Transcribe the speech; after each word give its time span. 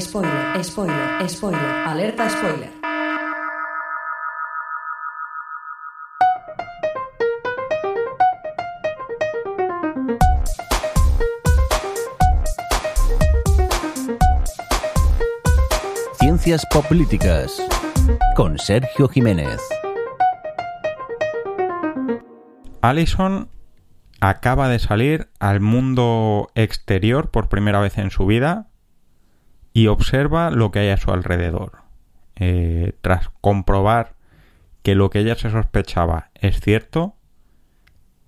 Spoiler, 0.00 0.64
spoiler, 0.64 1.28
spoiler, 1.28 1.60
alerta 1.86 2.26
spoiler. 2.30 2.72
Ciencias 16.18 16.64
Políticas 16.88 17.62
con 18.34 18.58
Sergio 18.58 19.08
Jiménez. 19.08 19.60
Allison 22.80 23.50
acaba 24.20 24.68
de 24.68 24.78
salir 24.78 25.28
al 25.38 25.60
mundo 25.60 26.50
exterior 26.54 27.30
por 27.30 27.50
primera 27.50 27.80
vez 27.80 27.98
en 27.98 28.10
su 28.10 28.24
vida 28.24 28.71
y 29.72 29.86
observa 29.86 30.50
lo 30.50 30.70
que 30.70 30.80
hay 30.80 30.88
a 30.90 30.96
su 30.96 31.10
alrededor. 31.10 31.82
Eh, 32.36 32.92
tras 33.00 33.28
comprobar 33.40 34.14
que 34.82 34.94
lo 34.94 35.10
que 35.10 35.20
ella 35.20 35.36
se 35.36 35.50
sospechaba 35.50 36.30
es 36.34 36.60
cierto, 36.60 37.14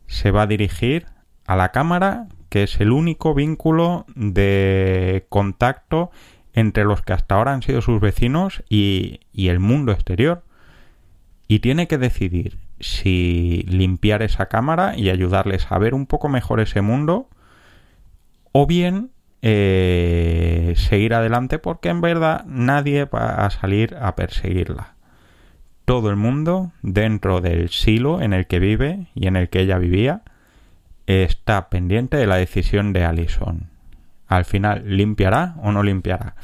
se 0.06 0.30
va 0.30 0.42
a 0.42 0.46
dirigir 0.46 1.06
a 1.46 1.56
la 1.56 1.72
cámara, 1.72 2.28
que 2.48 2.62
es 2.62 2.80
el 2.80 2.92
único 2.92 3.34
vínculo 3.34 4.06
de 4.14 5.26
contacto 5.28 6.10
entre 6.52 6.84
los 6.84 7.02
que 7.02 7.12
hasta 7.12 7.34
ahora 7.34 7.52
han 7.52 7.62
sido 7.62 7.82
sus 7.82 8.00
vecinos 8.00 8.62
y, 8.68 9.20
y 9.32 9.48
el 9.48 9.58
mundo 9.58 9.92
exterior. 9.92 10.44
Y 11.48 11.58
tiene 11.58 11.88
que 11.88 11.98
decidir 11.98 12.58
si 12.80 13.64
limpiar 13.68 14.22
esa 14.22 14.46
cámara 14.46 14.96
y 14.96 15.10
ayudarles 15.10 15.66
a 15.70 15.78
ver 15.78 15.94
un 15.94 16.06
poco 16.06 16.28
mejor 16.28 16.60
ese 16.60 16.80
mundo 16.80 17.28
o 18.52 18.66
bien 18.66 19.10
eh, 19.46 20.72
seguir 20.74 21.12
adelante 21.12 21.58
porque 21.58 21.90
en 21.90 22.00
verdad 22.00 22.46
nadie 22.46 23.04
va 23.04 23.44
a 23.44 23.50
salir 23.50 23.94
a 24.00 24.16
perseguirla. 24.16 24.94
Todo 25.84 26.08
el 26.08 26.16
mundo 26.16 26.72
dentro 26.80 27.42
del 27.42 27.68
silo 27.68 28.22
en 28.22 28.32
el 28.32 28.46
que 28.46 28.58
vive 28.58 29.08
y 29.14 29.26
en 29.26 29.36
el 29.36 29.50
que 29.50 29.60
ella 29.60 29.76
vivía 29.76 30.22
está 31.06 31.68
pendiente 31.68 32.16
de 32.16 32.26
la 32.26 32.36
decisión 32.36 32.94
de 32.94 33.04
Allison. 33.04 33.68
Al 34.28 34.46
final, 34.46 34.84
¿limpiará 34.86 35.56
o 35.62 35.72
no 35.72 35.82
limpiará? 35.82 36.36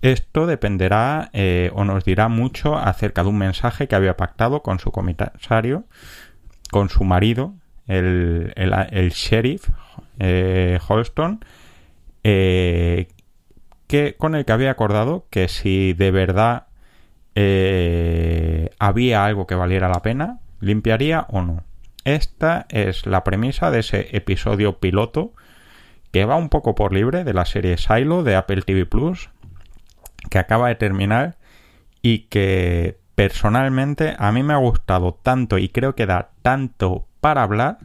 Esto 0.00 0.46
dependerá 0.46 1.30
eh, 1.32 1.72
o 1.74 1.84
nos 1.84 2.04
dirá 2.04 2.28
mucho 2.28 2.78
acerca 2.78 3.24
de 3.24 3.30
un 3.30 3.38
mensaje 3.38 3.88
que 3.88 3.96
había 3.96 4.16
pactado 4.16 4.62
con 4.62 4.78
su 4.78 4.92
comisario, 4.92 5.82
con 6.70 6.90
su 6.90 7.02
marido, 7.02 7.54
el, 7.88 9.10
sheriff 9.12 9.68
eh, 10.20 10.78
Holston, 10.86 11.44
eh, 12.24 13.08
que, 13.86 14.14
con 14.16 14.34
el 14.34 14.44
que 14.44 14.52
había 14.52 14.70
acordado 14.70 15.26
que 15.30 15.48
si 15.48 15.92
de 15.92 16.10
verdad 16.10 16.66
eh, 17.34 18.70
había 18.78 19.24
algo 19.24 19.46
que 19.46 19.54
valiera 19.54 19.88
la 19.88 20.02
pena, 20.02 20.40
limpiaría 20.60 21.26
o 21.28 21.42
no. 21.42 21.64
Esta 22.04 22.66
es 22.70 23.06
la 23.06 23.24
premisa 23.24 23.70
de 23.70 23.80
ese 23.80 24.16
episodio 24.16 24.78
piloto 24.78 25.32
que 26.12 26.24
va 26.24 26.36
un 26.36 26.48
poco 26.48 26.74
por 26.74 26.92
libre 26.92 27.24
de 27.24 27.34
la 27.34 27.44
serie 27.44 27.76
Silo 27.76 28.22
de 28.22 28.36
Apple 28.36 28.62
TV 28.62 28.86
Plus, 28.86 29.30
que 30.28 30.38
acaba 30.38 30.68
de 30.68 30.74
terminar 30.74 31.36
y 32.02 32.20
que 32.28 32.98
personalmente 33.14 34.16
a 34.18 34.32
mí 34.32 34.42
me 34.42 34.54
ha 34.54 34.58
gustado 34.58 35.14
tanto 35.14 35.58
y 35.58 35.68
creo 35.68 35.94
que 35.94 36.06
da 36.06 36.30
tanto 36.42 37.06
para 37.20 37.42
hablar 37.42 37.78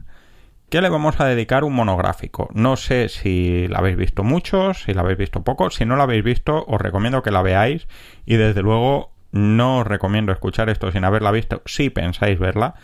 que 0.68 0.80
le 0.80 0.88
vamos 0.88 1.20
a 1.20 1.26
dedicar 1.26 1.64
un 1.64 1.74
monográfico. 1.74 2.48
No 2.52 2.76
sé 2.76 3.08
si 3.08 3.68
la 3.68 3.78
habéis 3.78 3.96
visto 3.96 4.24
mucho, 4.24 4.74
si 4.74 4.94
la 4.94 5.02
habéis 5.02 5.18
visto 5.18 5.42
poco. 5.42 5.70
Si 5.70 5.84
no 5.84 5.96
la 5.96 6.04
habéis 6.04 6.24
visto, 6.24 6.64
os 6.66 6.80
recomiendo 6.80 7.22
que 7.22 7.30
la 7.30 7.42
veáis. 7.42 7.86
Y 8.24 8.36
desde 8.36 8.62
luego, 8.62 9.12
no 9.30 9.78
os 9.78 9.86
recomiendo 9.86 10.32
escuchar 10.32 10.68
esto 10.68 10.90
sin 10.90 11.04
haberla 11.04 11.30
visto 11.30 11.62
si 11.66 11.90
pensáis 11.90 12.38
verla. 12.38 12.74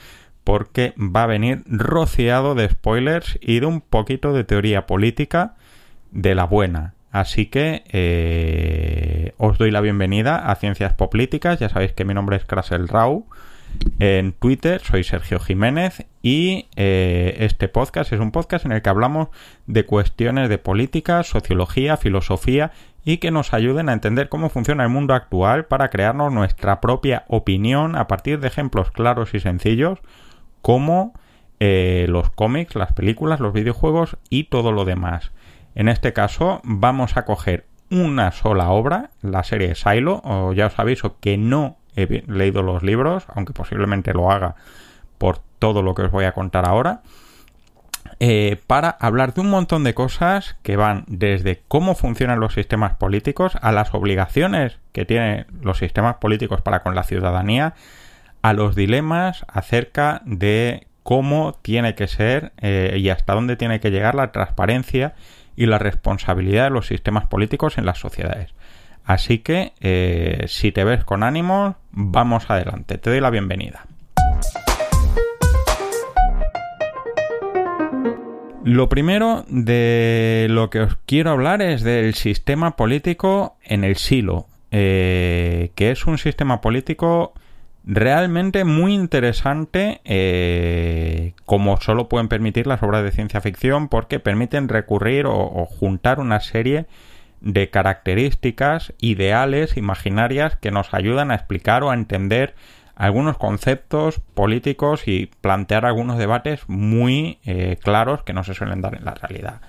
Porque 0.44 0.94
va 0.96 1.24
a 1.24 1.26
venir 1.26 1.62
rociado 1.66 2.54
de 2.54 2.68
spoilers 2.68 3.38
y 3.40 3.60
de 3.60 3.66
un 3.66 3.80
poquito 3.80 4.32
de 4.32 4.44
teoría 4.44 4.86
política 4.86 5.54
de 6.10 6.34
la 6.34 6.44
buena. 6.44 6.94
Así 7.10 7.46
que 7.46 7.84
eh, 7.92 9.34
os 9.36 9.58
doy 9.58 9.70
la 9.70 9.80
bienvenida 9.80 10.36
a 10.36 10.54
Ciencias 10.54 10.94
Políticas. 10.94 11.58
Ya 11.58 11.68
sabéis 11.68 11.92
que 11.92 12.04
mi 12.04 12.14
nombre 12.14 12.36
es 12.36 12.44
Krasel 12.44 12.88
Rau. 12.88 13.26
En 13.98 14.32
Twitter 14.32 14.80
soy 14.80 15.04
Sergio 15.04 15.38
Jiménez 15.38 16.06
y 16.22 16.66
eh, 16.76 17.36
este 17.38 17.68
podcast 17.68 18.12
es 18.12 18.20
un 18.20 18.32
podcast 18.32 18.64
en 18.64 18.72
el 18.72 18.82
que 18.82 18.90
hablamos 18.90 19.28
de 19.66 19.86
cuestiones 19.86 20.48
de 20.48 20.58
política, 20.58 21.22
sociología, 21.22 21.96
filosofía 21.96 22.72
y 23.04 23.18
que 23.18 23.30
nos 23.30 23.52
ayuden 23.54 23.88
a 23.88 23.92
entender 23.92 24.28
cómo 24.28 24.48
funciona 24.48 24.82
el 24.84 24.88
mundo 24.88 25.14
actual 25.14 25.66
para 25.66 25.88
crearnos 25.88 26.32
nuestra 26.32 26.80
propia 26.80 27.24
opinión 27.28 27.96
a 27.96 28.08
partir 28.08 28.40
de 28.40 28.48
ejemplos 28.48 28.90
claros 28.90 29.34
y 29.34 29.40
sencillos 29.40 30.00
como 30.62 31.14
eh, 31.60 32.06
los 32.08 32.30
cómics, 32.30 32.74
las 32.74 32.92
películas, 32.92 33.38
los 33.38 33.52
videojuegos 33.52 34.16
y 34.30 34.44
todo 34.44 34.72
lo 34.72 34.84
demás. 34.84 35.30
En 35.74 35.88
este 35.88 36.12
caso 36.12 36.60
vamos 36.64 37.16
a 37.16 37.24
coger 37.24 37.66
una 37.90 38.32
sola 38.32 38.70
obra, 38.70 39.10
la 39.20 39.44
serie 39.44 39.74
Silo, 39.74 40.22
o 40.24 40.52
ya 40.54 40.66
os 40.66 40.78
aviso 40.78 41.20
que 41.20 41.36
no 41.36 41.76
he 41.96 42.24
leído 42.26 42.62
los 42.62 42.82
libros, 42.82 43.24
aunque 43.28 43.52
posiblemente 43.52 44.12
lo 44.12 44.30
haga 44.30 44.54
por 45.18 45.38
todo 45.58 45.82
lo 45.82 45.94
que 45.94 46.02
os 46.02 46.10
voy 46.10 46.24
a 46.24 46.32
contar 46.32 46.66
ahora, 46.66 47.02
eh, 48.18 48.60
para 48.66 48.90
hablar 48.90 49.34
de 49.34 49.40
un 49.40 49.50
montón 49.50 49.84
de 49.84 49.94
cosas 49.94 50.56
que 50.62 50.76
van 50.76 51.04
desde 51.06 51.62
cómo 51.68 51.94
funcionan 51.94 52.40
los 52.40 52.54
sistemas 52.54 52.94
políticos 52.94 53.56
a 53.60 53.72
las 53.72 53.94
obligaciones 53.94 54.78
que 54.92 55.04
tienen 55.04 55.46
los 55.60 55.78
sistemas 55.78 56.16
políticos 56.16 56.60
para 56.60 56.82
con 56.82 56.94
la 56.94 57.02
ciudadanía, 57.02 57.74
a 58.42 58.52
los 58.52 58.74
dilemas 58.74 59.44
acerca 59.48 60.22
de 60.24 60.86
cómo 61.02 61.58
tiene 61.62 61.94
que 61.94 62.06
ser 62.06 62.52
eh, 62.58 62.96
y 62.98 63.08
hasta 63.08 63.34
dónde 63.34 63.56
tiene 63.56 63.80
que 63.80 63.90
llegar 63.90 64.14
la 64.14 64.32
transparencia 64.32 65.14
y 65.56 65.66
la 65.66 65.78
responsabilidad 65.78 66.64
de 66.64 66.70
los 66.70 66.86
sistemas 66.86 67.26
políticos 67.26 67.78
en 67.78 67.86
las 67.86 67.98
sociedades. 67.98 68.54
Así 69.04 69.38
que, 69.38 69.72
eh, 69.80 70.44
si 70.46 70.72
te 70.72 70.84
ves 70.84 71.04
con 71.04 71.22
ánimo, 71.22 71.76
vamos 71.90 72.48
adelante. 72.48 72.98
Te 72.98 73.10
doy 73.10 73.20
la 73.20 73.30
bienvenida. 73.30 73.86
Lo 78.64 78.88
primero 78.88 79.44
de 79.48 80.46
lo 80.48 80.70
que 80.70 80.80
os 80.80 80.96
quiero 81.04 81.30
hablar 81.30 81.62
es 81.62 81.82
del 81.82 82.14
sistema 82.14 82.76
político 82.76 83.56
en 83.64 83.82
el 83.82 83.96
silo, 83.96 84.46
eh, 84.70 85.72
que 85.74 85.90
es 85.90 86.06
un 86.06 86.16
sistema 86.16 86.60
político 86.60 87.32
realmente 87.84 88.62
muy 88.62 88.94
interesante, 88.94 90.00
eh, 90.04 91.32
como 91.44 91.80
solo 91.80 92.08
pueden 92.08 92.28
permitir 92.28 92.68
las 92.68 92.84
obras 92.84 93.02
de 93.02 93.10
ciencia 93.10 93.40
ficción, 93.40 93.88
porque 93.88 94.20
permiten 94.20 94.68
recurrir 94.68 95.26
o 95.26 95.66
juntar 95.66 96.20
una 96.20 96.38
serie 96.38 96.86
de 97.42 97.70
características 97.70 98.94
ideales, 98.98 99.76
imaginarias, 99.76 100.56
que 100.56 100.70
nos 100.70 100.94
ayudan 100.94 101.30
a 101.30 101.34
explicar 101.34 101.82
o 101.82 101.90
a 101.90 101.94
entender 101.94 102.54
algunos 102.94 103.36
conceptos 103.36 104.20
políticos 104.34 105.08
y 105.08 105.26
plantear 105.40 105.84
algunos 105.84 106.18
debates 106.18 106.68
muy 106.68 107.38
eh, 107.44 107.76
claros 107.82 108.22
que 108.22 108.32
no 108.32 108.44
se 108.44 108.54
suelen 108.54 108.80
dar 108.80 108.94
en 108.94 109.04
la 109.04 109.14
realidad. 109.14 109.60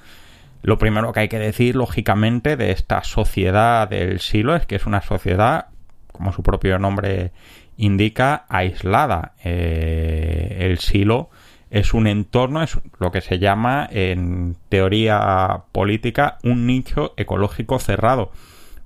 Lo 0.61 0.77
primero 0.77 1.11
que 1.11 1.21
hay 1.21 1.29
que 1.29 1.39
decir, 1.39 1.75
lógicamente, 1.75 2.55
de 2.55 2.71
esta 2.71 3.03
sociedad 3.03 3.87
del 3.87 4.19
silo 4.19 4.55
es 4.55 4.65
que 4.65 4.75
es 4.75 4.85
una 4.85 5.01
sociedad, 5.01 5.67
como 6.11 6.31
su 6.31 6.43
propio 6.43 6.77
nombre 6.79 7.31
indica, 7.75 8.45
aislada. 8.49 9.33
Eh, 9.43 10.57
el 10.59 10.77
silo 10.77 11.31
es 11.73 11.95
un 11.95 12.05
entorno, 12.05 12.61
es 12.61 12.77
lo 12.99 13.11
que 13.11 13.21
se 13.21 13.39
llama 13.39 13.87
en 13.91 14.55
teoría 14.69 15.63
política 15.71 16.37
un 16.43 16.67
nicho 16.67 17.15
ecológico 17.17 17.79
cerrado. 17.79 18.31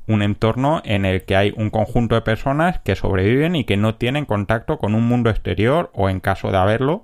Un 0.07 0.21
entorno 0.21 0.81
en 0.85 1.03
el 1.03 1.25
que 1.25 1.35
hay 1.35 1.53
un 1.57 1.69
conjunto 1.69 2.15
de 2.15 2.21
personas 2.21 2.79
que 2.79 2.95
sobreviven 2.95 3.57
y 3.57 3.65
que 3.65 3.75
no 3.75 3.95
tienen 3.95 4.23
contacto 4.23 4.77
con 4.77 4.95
un 4.95 5.05
mundo 5.05 5.29
exterior 5.29 5.91
o 5.93 6.07
en 6.07 6.21
caso 6.21 6.49
de 6.49 6.59
haberlo, 6.59 7.03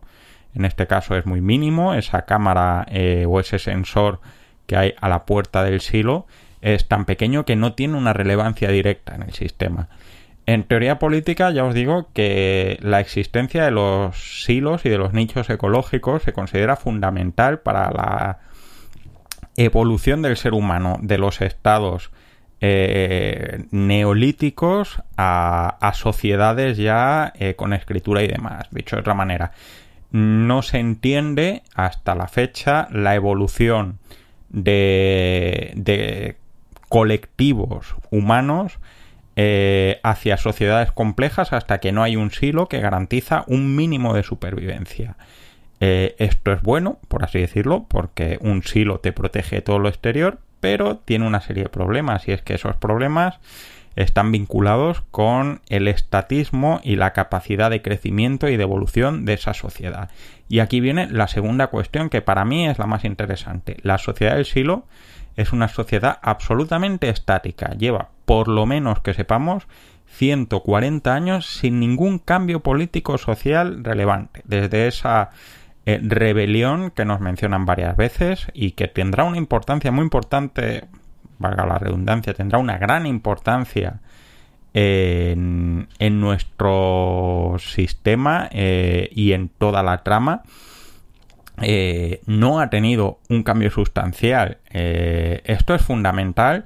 en 0.56 0.64
este 0.64 0.88
caso 0.88 1.18
es 1.18 1.26
muy 1.26 1.42
mínimo, 1.42 1.94
esa 1.96 2.22
cámara 2.22 2.86
eh, 2.90 3.26
o 3.28 3.42
ese 3.42 3.60
sensor 3.60 4.22
que 4.68 4.78
hay 4.78 4.94
a 5.02 5.10
la 5.10 5.26
puerta 5.26 5.66
del 5.66 5.82
silo 5.82 6.28
es 6.62 6.88
tan 6.88 7.04
pequeño 7.04 7.44
que 7.44 7.58
no 7.58 7.74
tiene 7.74 7.98
una 7.98 8.14
relevancia 8.14 8.70
directa 8.70 9.16
en 9.16 9.24
el 9.24 9.34
sistema. 9.34 9.90
En 10.46 10.64
teoría 10.64 11.00
política 11.00 11.52
ya 11.52 11.64
os 11.64 11.74
digo 11.74 12.10
que 12.14 12.78
la 12.82 13.00
existencia 13.00 13.64
de 13.64 13.72
los 13.72 14.44
silos 14.44 14.86
y 14.86 14.90
de 14.90 14.98
los 14.98 15.14
nichos 15.14 15.50
ecológicos 15.50 16.24
se 16.24 16.34
considera 16.34 16.76
fundamental 16.76 17.60
para 17.60 17.92
la 17.92 18.40
evolución 19.56 20.22
del 20.22 20.36
ser 20.36 20.54
humano, 20.54 20.98
de 21.02 21.18
los 21.18 21.42
estados 21.42 22.12
eh, 22.60 23.66
neolíticos 23.72 25.02
a, 25.16 25.92
sociedades 25.96 26.78
ya 26.78 27.32
eh, 27.36 27.56
con 27.56 27.72
escritura 27.72 28.22
y 28.24 28.28
demás. 28.28 28.68
Dicho 28.72 28.98
de 28.98 29.02
otra 29.02 29.14
manera, 29.14 29.54
no 30.12 30.62
se 30.62 30.80
entiende 30.80 31.64
hasta 31.74 32.16
la 32.16 32.28
fecha 32.28 32.90
la 32.92 33.16
evolución 33.16 34.00
de 34.50 36.36
colectivos 36.90 37.96
humanos 38.12 38.78
eh, 39.36 40.00
hacia 40.04 40.38
sociedades 40.38 40.92
complejas 40.92 41.54
hasta 41.54 41.80
que 41.80 41.92
no 41.92 42.04
hay 42.04 42.16
un 42.16 42.32
silo 42.32 42.68
que 42.68 42.82
garantiza 42.82 43.44
un 43.48 43.76
mínimo 43.76 44.14
de 44.14 44.24
supervivencia. 44.24 45.16
Eh, 45.80 46.16
esto 46.20 46.54
es 46.54 46.62
bueno, 46.62 47.00
por 47.08 47.24
así 47.24 47.40
decirlo, 47.40 47.86
porque 47.88 48.38
un 48.42 48.64
silo 48.64 49.00
te 49.00 49.12
protege 49.12 49.58
de 49.58 49.62
todo 49.62 49.80
lo 49.80 49.90
exterior, 49.90 50.40
pero 50.60 50.98
tiene 50.98 51.28
una 51.28 51.42
serie 51.42 51.64
de 51.64 51.70
problemas 51.70 52.28
y 52.28 52.32
es 52.32 52.42
que 52.42 52.54
esos 52.54 52.78
problemas 52.78 53.40
están 53.96 54.32
vinculados 54.32 55.02
con 55.12 55.62
el 55.70 55.88
estatismo 55.88 56.80
y 56.84 56.96
la 56.96 57.14
capacidad 57.14 57.70
de 57.70 57.82
crecimiento 57.82 58.48
y 58.50 58.58
de 58.58 58.64
evolución 58.64 59.26
de 59.26 59.34
esa 59.34 59.54
sociedad. 59.54 60.10
Y 60.50 60.60
aquí 60.60 60.80
viene 60.80 61.08
la 61.08 61.28
segunda 61.28 61.68
cuestión 61.68 62.10
que 62.10 62.22
para 62.22 62.46
mí 62.46 62.68
es 62.68 62.80
la 62.80 62.86
más 62.86 63.04
interesante. 63.04 63.78
La 63.82 63.98
sociedad 63.98 64.36
del 64.36 64.46
silo 64.46 64.86
es 65.36 65.54
una 65.54 65.68
sociedad 65.68 66.20
absolutamente 66.22 67.10
estática. 67.10 67.72
Lleva, 67.72 68.10
por 68.26 68.48
lo 68.48 68.66
menos 68.66 69.00
que 69.00 69.14
sepamos, 69.14 69.68
140 70.08 71.14
años 71.14 71.48
sin 71.48 71.80
ningún 71.80 72.20
cambio 72.20 72.62
político 72.62 73.18
social 73.18 73.84
relevante. 73.84 74.42
Desde 74.46 74.88
esa 74.88 75.32
eh, 75.86 76.00
rebelión 76.04 76.92
que 76.92 77.06
nos 77.06 77.20
mencionan 77.20 77.66
varias 77.66 77.98
veces 77.98 78.48
y 78.54 78.72
que 78.72 78.88
tendrá 78.88 79.24
una 79.24 79.38
importancia 79.38 79.92
muy 79.92 80.04
importante, 80.04 80.86
valga 81.40 81.66
la 81.66 81.80
redundancia, 81.80 82.34
tendrá 82.34 82.60
una 82.60 82.78
gran 82.78 83.06
importancia 83.06 84.02
en, 84.74 85.88
nuestro 86.00 87.56
sistema 87.60 88.50
eh, 88.52 89.10
y 89.14 89.34
en 89.34 89.50
toda 89.50 89.84
la 89.84 90.04
trama 90.04 90.44
eh, 91.64 92.22
no 92.26 92.60
ha 92.60 92.70
tenido 92.70 93.20
un 93.30 93.44
cambio 93.44 93.72
sustancial. 93.72 94.58
Eh, 94.70 95.42
esto 95.46 95.74
es 95.76 95.82
fundamental 95.82 96.66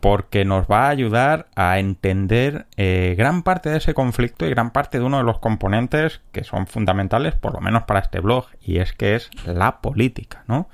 porque 0.00 0.44
nos 0.44 0.66
va 0.66 0.86
a 0.86 0.88
ayudar 0.88 1.48
a 1.56 1.78
entender 1.78 2.66
eh, 2.76 3.14
gran 3.18 3.42
parte 3.42 3.68
de 3.68 3.78
ese 3.78 3.92
conflicto 3.92 4.46
y 4.46 4.50
gran 4.50 4.70
parte 4.70 4.98
de 4.98 5.04
uno 5.04 5.18
de 5.18 5.24
los 5.24 5.38
componentes 5.38 6.22
que 6.32 6.42
son 6.42 6.66
fundamentales, 6.66 7.34
por 7.34 7.52
lo 7.52 7.60
menos 7.60 7.82
para 7.82 8.00
este 8.00 8.20
blog, 8.20 8.46
y 8.62 8.78
es 8.78 8.94
que 8.94 9.14
es 9.14 9.30
la 9.44 9.80
política, 9.80 10.42
¿no? 10.46 10.68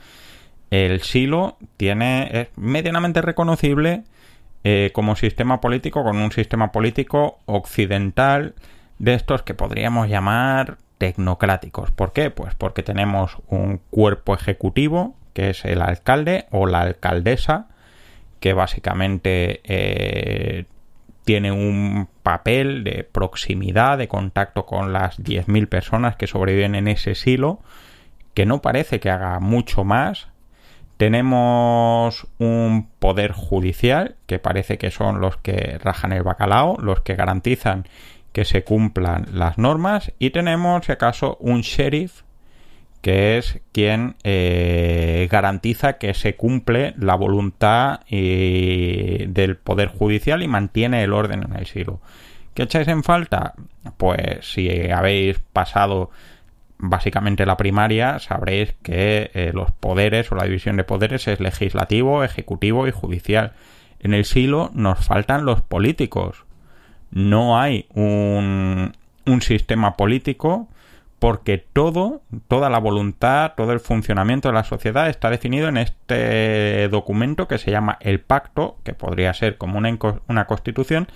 El 0.71 1.01
silo 1.03 1.59
tiene, 1.77 2.29
es 2.33 2.49
medianamente 2.57 3.23
reconocible 3.23 4.05
como 4.93 5.15
sistema 5.15 5.61
político, 5.61 6.03
con 6.03 6.17
un 6.17 6.33
sistema 6.33 6.73
político 6.73 7.39
occidental 7.47 8.57
de 8.99 9.15
estos 9.15 9.43
que 9.43 9.55
podríamos 9.55 10.09
llamar 10.09 10.79
tecnocráticos. 10.99 11.91
¿Por 11.91 12.13
qué? 12.13 12.31
Pues 12.31 12.55
porque 12.55 12.83
tenemos 12.83 13.39
un 13.49 13.81
cuerpo 13.91 14.35
ejecutivo, 14.35 15.15
que 15.33 15.51
es 15.51 15.65
el 15.65 15.83
alcalde 15.83 16.47
o 16.51 16.67
la 16.67 16.81
alcaldesa, 16.81 17.69
que 18.41 18.53
básicamente 18.53 19.61
eh, 19.65 20.65
tiene 21.25 21.53
un 21.53 22.09
papel 22.23 22.85
de 22.85 23.03
proximidad, 23.05 23.99
de 23.99 24.09
contacto 24.09 24.65
con 24.65 24.93
las 24.93 25.19
10.000 25.19 25.69
personas 25.69 26.17
que 26.17 26.27
sobreviven 26.27 26.75
en 26.75 26.89
ese 26.89 27.15
silo, 27.15 27.61
que 28.33 28.47
no 28.47 28.63
parece 28.63 29.01
que 29.01 29.11
haga 29.11 29.41
mucho 29.41 29.85
más. 29.85 30.29
Tenemos 30.97 32.27
un 32.39 32.89
poder 32.99 33.33
judicial, 33.33 34.15
que 34.27 34.39
parece 34.39 34.79
que 34.79 34.91
son 34.91 35.21
los 35.21 35.37
que 35.37 35.79
rajan 35.83 36.13
el 36.13 36.23
bacalao, 36.23 36.77
los 36.81 37.01
que 37.01 37.17
garantizan 37.17 37.87
que 38.37 38.45
se 38.45 38.65
cumplan 38.65 39.29
las 39.33 39.57
normas 39.57 40.13
y 40.19 40.29
tenemos, 40.29 40.85
si 40.85 40.93
acaso, 40.93 41.39
un 41.41 41.63
sheriff 41.63 42.21
que 43.01 43.39
es 43.39 43.63
quien 43.73 44.17
eh, 44.25 45.27
garantiza 45.31 45.95
que 45.95 46.13
se 46.13 46.37
cumple 46.37 46.93
la 46.99 47.15
voluntad 47.15 48.01
eh, 48.11 49.25
del 49.31 49.57
Poder 49.57 49.89
Judicial 49.89 50.43
y 50.43 50.49
mantiene 50.49 51.03
el 51.03 51.15
orden 51.15 51.45
en 51.45 51.57
el 51.57 51.65
silo. 51.65 52.03
¿Qué 52.53 52.65
echáis 52.65 52.89
en 52.89 53.05
falta? 53.05 53.55
Pues 53.97 54.53
si 54.53 54.91
habéis 54.91 55.39
pasado 55.55 56.11
básicamente 56.77 57.47
la 57.47 57.57
primaria, 57.57 58.19
sabréis 58.19 58.75
que 58.83 59.31
eh, 59.33 59.53
los 59.55 59.71
poderes 59.73 60.31
o 60.31 60.35
la 60.35 60.45
división 60.45 60.77
de 60.77 60.85
poderes 60.85 61.27
es 61.27 61.41
legislativo, 61.41 62.23
ejecutivo 62.23 62.87
y 62.87 62.91
judicial. 62.91 63.55
En 63.99 64.13
el 64.13 64.27
silo 64.27 64.71
nos 64.75 65.07
faltan 65.07 65.47
los 65.47 65.63
políticos 65.63 66.46
no 67.11 67.59
hay 67.59 67.87
un, 67.95 68.93
sistema 69.41 69.97
político 69.97 70.69
porque 71.19 71.59
todo, 71.59 72.23
toda 72.49 72.71
la 72.71 72.79
voluntad, 72.79 73.53
todo 73.57 73.73
el 73.73 73.81
funcionamiento 73.81 74.49
de 74.49 74.55
la 74.55 74.65
sociedad 74.65 75.09
está 75.09 75.31
definido 75.31 75.69
en 75.69 75.77
este 75.79 76.89
documento 76.89 77.49
que 77.49 77.59
se 77.59 77.71
llama 77.71 77.99
el 78.01 78.21
pacto, 78.21 78.77
que 78.85 78.95
podría 78.95 79.33
ser 79.35 79.57
como 79.57 79.79
una, 79.79 79.97
una 80.29 80.47
constitución, 80.47 81.09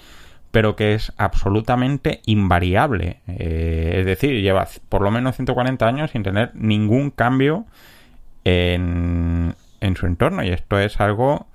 pero 0.50 0.74
que 0.74 0.94
es 0.94 1.12
absolutamente 1.16 2.20
invariable. 2.26 3.20
Eh, 3.28 3.96
es 3.98 4.06
decir, 4.06 4.40
lleva 4.40 4.66
por 4.88 5.02
lo 5.02 5.10
menos 5.10 5.36
140 5.36 5.86
años 5.86 6.10
sin 6.10 6.22
tener 6.22 6.50
ningún 6.54 7.10
cambio 7.10 7.66
en, 8.44 9.54
en 9.80 9.96
su 9.96 10.06
entorno. 10.06 10.42
Y 10.42 10.48
esto 10.48 10.78
es 10.78 11.00
algo 11.00 11.46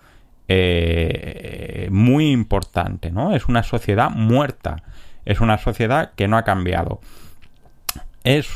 eh, 0.47 1.87
muy 1.91 2.31
importante, 2.31 3.11
¿no? 3.11 3.35
Es 3.35 3.47
una 3.47 3.63
sociedad 3.63 4.09
muerta, 4.09 4.83
es 5.25 5.41
una 5.41 5.57
sociedad 5.57 6.11
que 6.15 6.27
no 6.27 6.37
ha 6.37 6.43
cambiado. 6.43 6.99
¿Es 8.23 8.47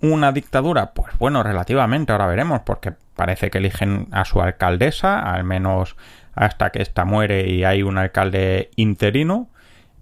una 0.00 0.32
dictadura? 0.32 0.92
Pues 0.92 1.16
bueno, 1.18 1.42
relativamente, 1.42 2.12
ahora 2.12 2.26
veremos, 2.26 2.60
porque 2.64 2.92
parece 3.14 3.50
que 3.50 3.58
eligen 3.58 4.08
a 4.10 4.24
su 4.24 4.40
alcaldesa, 4.40 5.20
al 5.20 5.44
menos 5.44 5.96
hasta 6.34 6.70
que 6.70 6.82
ésta 6.82 7.04
muere 7.04 7.48
y 7.48 7.64
hay 7.64 7.82
un 7.82 7.98
alcalde 7.98 8.70
interino, 8.76 9.48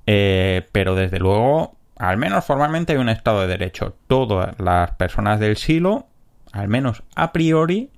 eh, 0.06 0.66
pero 0.72 0.94
desde 0.94 1.18
luego, 1.18 1.76
al 1.98 2.16
menos 2.16 2.44
formalmente 2.44 2.92
hay 2.92 2.98
un 2.98 3.08
Estado 3.08 3.42
de 3.42 3.48
Derecho. 3.48 3.96
Todas 4.06 4.58
las 4.58 4.92
personas 4.92 5.40
del 5.40 5.56
silo, 5.56 6.06
al 6.52 6.68
menos 6.68 7.02
a 7.14 7.32
priori, 7.32 7.90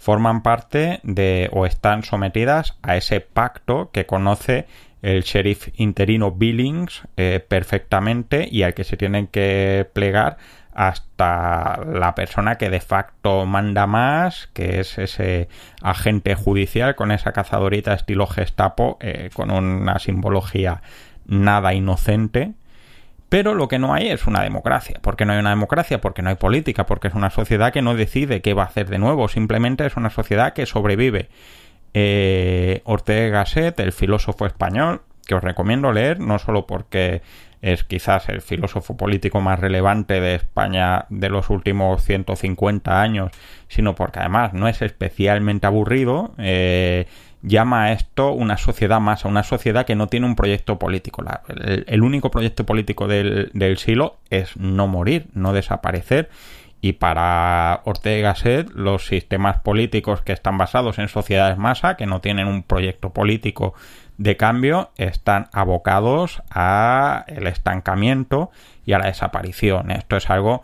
forman 0.00 0.42
parte 0.42 0.98
de 1.02 1.50
o 1.52 1.66
están 1.66 2.02
sometidas 2.04 2.74
a 2.80 2.96
ese 2.96 3.20
pacto 3.20 3.90
que 3.92 4.06
conoce 4.06 4.66
el 5.02 5.22
sheriff 5.22 5.68
interino 5.76 6.32
Billings 6.32 7.02
eh, 7.18 7.44
perfectamente 7.46 8.48
y 8.50 8.62
al 8.62 8.72
que 8.72 8.84
se 8.84 8.96
tienen 8.96 9.26
que 9.26 9.86
plegar 9.92 10.38
hasta 10.72 11.80
la 11.84 12.14
persona 12.14 12.56
que 12.56 12.70
de 12.70 12.80
facto 12.80 13.44
manda 13.44 13.86
más, 13.86 14.48
que 14.54 14.80
es 14.80 14.96
ese 14.96 15.48
agente 15.82 16.34
judicial 16.34 16.94
con 16.94 17.12
esa 17.12 17.32
cazadorita 17.32 17.92
estilo 17.92 18.26
Gestapo, 18.26 18.96
eh, 19.02 19.28
con 19.34 19.50
una 19.50 19.98
simbología 19.98 20.80
nada 21.26 21.74
inocente, 21.74 22.54
pero 23.30 23.54
lo 23.54 23.68
que 23.68 23.78
no 23.78 23.94
hay 23.94 24.08
es 24.08 24.26
una 24.26 24.42
democracia. 24.42 24.98
¿Por 25.00 25.16
qué 25.16 25.24
no 25.24 25.32
hay 25.32 25.38
una 25.38 25.50
democracia? 25.50 26.00
Porque 26.00 26.20
no 26.20 26.30
hay 26.30 26.34
política, 26.34 26.84
porque 26.84 27.08
es 27.08 27.14
una 27.14 27.30
sociedad 27.30 27.72
que 27.72 27.80
no 27.80 27.94
decide 27.94 28.42
qué 28.42 28.54
va 28.54 28.64
a 28.64 28.66
hacer 28.66 28.90
de 28.90 28.98
nuevo, 28.98 29.28
simplemente 29.28 29.86
es 29.86 29.96
una 29.96 30.10
sociedad 30.10 30.52
que 30.52 30.66
sobrevive. 30.66 31.28
Eh, 31.94 32.82
Ortega 32.84 33.38
Gasset, 33.38 33.78
el 33.80 33.92
filósofo 33.92 34.46
español, 34.46 35.02
que 35.26 35.36
os 35.36 35.44
recomiendo 35.44 35.92
leer, 35.92 36.18
no 36.18 36.40
solo 36.40 36.66
porque 36.66 37.22
es 37.62 37.84
quizás 37.84 38.28
el 38.28 38.40
filósofo 38.40 38.96
político 38.96 39.40
más 39.40 39.60
relevante 39.60 40.20
de 40.20 40.34
España 40.34 41.04
de 41.08 41.28
los 41.28 41.50
últimos 41.50 42.02
150 42.02 43.00
años, 43.00 43.30
sino 43.68 43.94
porque 43.94 44.18
además 44.18 44.54
no 44.54 44.66
es 44.66 44.82
especialmente 44.82 45.68
aburrido. 45.68 46.32
Eh, 46.38 47.06
llama 47.42 47.84
a 47.84 47.92
esto 47.92 48.32
una 48.32 48.56
sociedad 48.56 49.00
más, 49.00 49.24
a 49.24 49.28
una 49.28 49.42
sociedad 49.42 49.86
que 49.86 49.96
no 49.96 50.06
tiene 50.06 50.26
un 50.26 50.36
proyecto 50.36 50.78
político. 50.78 51.24
el, 51.86 52.02
único 52.02 52.30
proyecto 52.30 52.66
político 52.66 53.08
del, 53.08 53.50
del, 53.54 53.78
silo 53.78 54.18
es 54.30 54.56
no 54.56 54.86
morir, 54.86 55.26
no 55.34 55.52
desaparecer. 55.52 56.28
Y 56.82 56.94
para 56.94 57.82
Ortega 57.84 58.30
Gasset, 58.30 58.70
los 58.70 59.06
sistemas 59.06 59.58
políticos 59.58 60.22
que 60.22 60.32
están 60.32 60.56
basados 60.56 60.98
en 60.98 61.08
sociedades 61.08 61.58
masa, 61.58 61.96
que 61.96 62.06
no 62.06 62.20
tienen 62.20 62.48
un 62.48 62.62
proyecto 62.62 63.10
político 63.10 63.74
de 64.16 64.36
cambio, 64.36 64.90
están 64.96 65.48
abocados 65.52 66.42
a 66.50 67.24
el 67.26 67.46
estancamiento 67.46 68.50
y 68.86 68.94
a 68.94 68.98
la 68.98 69.06
desaparición. 69.06 69.90
Esto 69.90 70.16
es 70.16 70.30
algo 70.30 70.62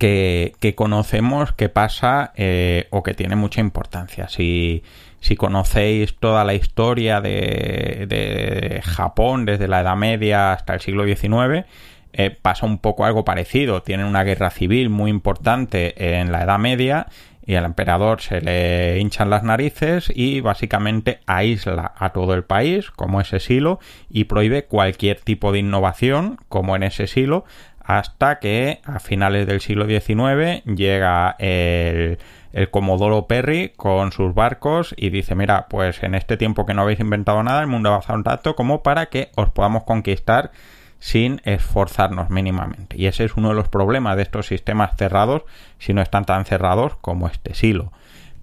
que, 0.00 0.74
conocemos 0.74 1.52
que 1.52 1.68
pasa 1.68 2.32
eh, 2.34 2.88
o 2.90 3.02
que 3.02 3.14
tiene 3.14 3.36
mucha 3.36 3.60
importancia. 3.60 4.28
Si 4.28 4.82
si 5.20 5.36
conocéis 5.36 6.16
toda 6.18 6.44
la 6.44 6.54
historia 6.54 7.20
de, 7.20 8.80
Japón 8.82 9.44
desde 9.44 9.68
la 9.68 9.82
Edad 9.82 9.96
Media 9.96 10.52
hasta 10.52 10.72
el 10.72 10.80
siglo 10.80 11.04
XIX, 11.04 11.66
eh, 12.14 12.30
pasa 12.30 12.64
un 12.64 12.78
poco 12.78 13.04
algo 13.04 13.22
parecido. 13.22 13.82
Tienen 13.82 14.06
una 14.06 14.24
guerra 14.24 14.48
civil 14.48 14.88
muy 14.88 15.10
importante 15.10 16.18
en 16.18 16.32
la 16.32 16.44
Edad 16.44 16.58
Media 16.58 17.06
y 17.44 17.56
al 17.56 17.64
emperador 17.64 18.20
se 18.20 18.40
le 18.40 18.98
hinchan 19.00 19.28
las 19.28 19.42
narices 19.42 20.10
y 20.14 20.40
básicamente 20.40 21.20
aísla 21.26 21.92
a 21.98 22.10
todo 22.10 22.34
el 22.34 22.44
país, 22.44 22.90
como 22.90 23.20
ese 23.20 23.40
silo, 23.40 23.80
y 24.08 24.24
prohíbe 24.24 24.66
cualquier 24.66 25.20
tipo 25.20 25.50
de 25.50 25.58
innovación, 25.58 26.38
como 26.48 26.76
en 26.76 26.84
ese 26.84 27.06
silo, 27.06 27.44
hasta 27.90 28.38
que 28.38 28.80
a 28.84 29.00
finales 29.00 29.48
del 29.48 29.60
siglo 29.60 29.84
XIX 29.84 30.62
llega 30.64 31.34
el, 31.40 32.18
el 32.52 32.70
Comodoro 32.70 33.26
Perry 33.26 33.72
con 33.76 34.12
sus 34.12 34.32
barcos 34.32 34.94
y 34.96 35.10
dice, 35.10 35.34
mira, 35.34 35.66
pues 35.68 36.00
en 36.04 36.14
este 36.14 36.36
tiempo 36.36 36.66
que 36.66 36.72
no 36.72 36.82
habéis 36.82 37.00
inventado 37.00 37.42
nada, 37.42 37.60
el 37.60 37.66
mundo 37.66 37.88
ha 37.88 37.94
avanzado 37.94 38.22
rato 38.22 38.54
como 38.54 38.84
para 38.84 39.06
que 39.06 39.32
os 39.34 39.50
podamos 39.50 39.82
conquistar 39.82 40.52
sin 41.00 41.42
esforzarnos 41.44 42.30
mínimamente. 42.30 42.96
Y 42.96 43.06
ese 43.06 43.24
es 43.24 43.34
uno 43.34 43.48
de 43.48 43.56
los 43.56 43.68
problemas 43.68 44.14
de 44.14 44.22
estos 44.22 44.46
sistemas 44.46 44.92
cerrados, 44.96 45.42
si 45.80 45.92
no 45.92 46.00
están 46.00 46.26
tan 46.26 46.44
cerrados 46.44 46.94
como 47.00 47.26
este 47.26 47.54
silo. 47.54 47.92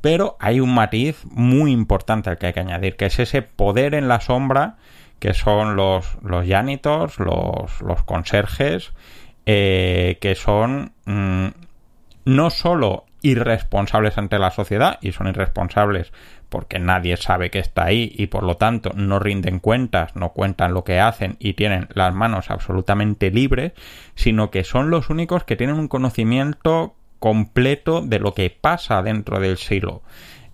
Pero 0.01 0.35
hay 0.41 0.59
un 0.59 0.73
matiz 0.73 1.23
muy 1.23 1.71
importante 1.71 2.29
al 2.29 2.37
que 2.37 2.47
hay 2.47 2.53
que 2.53 2.59
añadir, 2.59 2.97
que 2.97 3.05
es 3.05 3.17
ese 3.17 3.43
poder 3.43 3.95
en 3.95 4.09
la 4.09 4.19
sombra 4.19 4.75
que 5.19 5.33
son 5.33 5.75
los, 5.75 6.17
los 6.21 6.45
janitors, 6.45 7.17
los, 7.17 7.81
los 7.81 8.03
conserjes, 8.03 8.91
eh, 9.49 10.17
que 10.19 10.35
son 10.35 10.91
mm, 11.05 11.47
no 12.25 12.49
solo 12.49 13.05
irresponsables 13.21 14.17
ante 14.17 14.39
la 14.39 14.51
sociedad, 14.51 14.99
y 15.01 15.13
son 15.13 15.27
irresponsables 15.27 16.11
porque 16.49 16.79
nadie 16.79 17.17
sabe 17.17 17.49
que 17.49 17.59
está 17.59 17.85
ahí 17.85 18.13
y 18.15 18.27
por 18.27 18.43
lo 18.43 18.55
tanto 18.55 18.91
no 18.93 19.19
rinden 19.19 19.59
cuentas, 19.59 20.15
no 20.15 20.29
cuentan 20.29 20.73
lo 20.73 20.83
que 20.83 20.99
hacen 20.99 21.37
y 21.39 21.53
tienen 21.53 21.87
las 21.93 22.13
manos 22.13 22.51
absolutamente 22.51 23.31
libres, 23.31 23.73
sino 24.15 24.51
que 24.51 24.63
son 24.63 24.89
los 24.89 25.09
únicos 25.09 25.43
que 25.43 25.55
tienen 25.55 25.77
un 25.77 25.87
conocimiento 25.87 26.95
completo 27.19 28.01
de 28.01 28.19
lo 28.19 28.33
que 28.33 28.49
pasa 28.49 29.01
dentro 29.01 29.39
del 29.39 29.57
silo. 29.57 30.03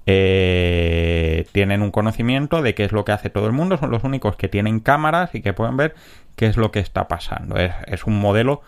Eh, 0.06 1.46
tienen 1.54 1.82
un 1.82 1.92
conocimiento 1.92 2.62
de 2.62 2.76
qué 2.76 2.84
es 2.84 2.92
lo 2.92 3.06
que 3.06 3.14
hace 3.14 3.30
todo 3.30 3.46
el 3.46 3.54
mundo, 3.54 3.78
son 3.78 3.92
los 3.92 4.04
únicos 4.04 4.36
que 4.36 4.50
tienen 4.50 4.80
cámaras 4.80 5.34
y 5.34 5.42
que 5.42 5.54
pueden 5.54 5.78
ver 5.78 5.96
qué 6.36 6.48
es 6.48 6.58
lo 6.58 6.72
que 6.72 6.80
está 6.80 7.08
pasando. 7.08 7.56
Es, 7.58 8.04
un 8.06 8.20
modelo 8.20 8.62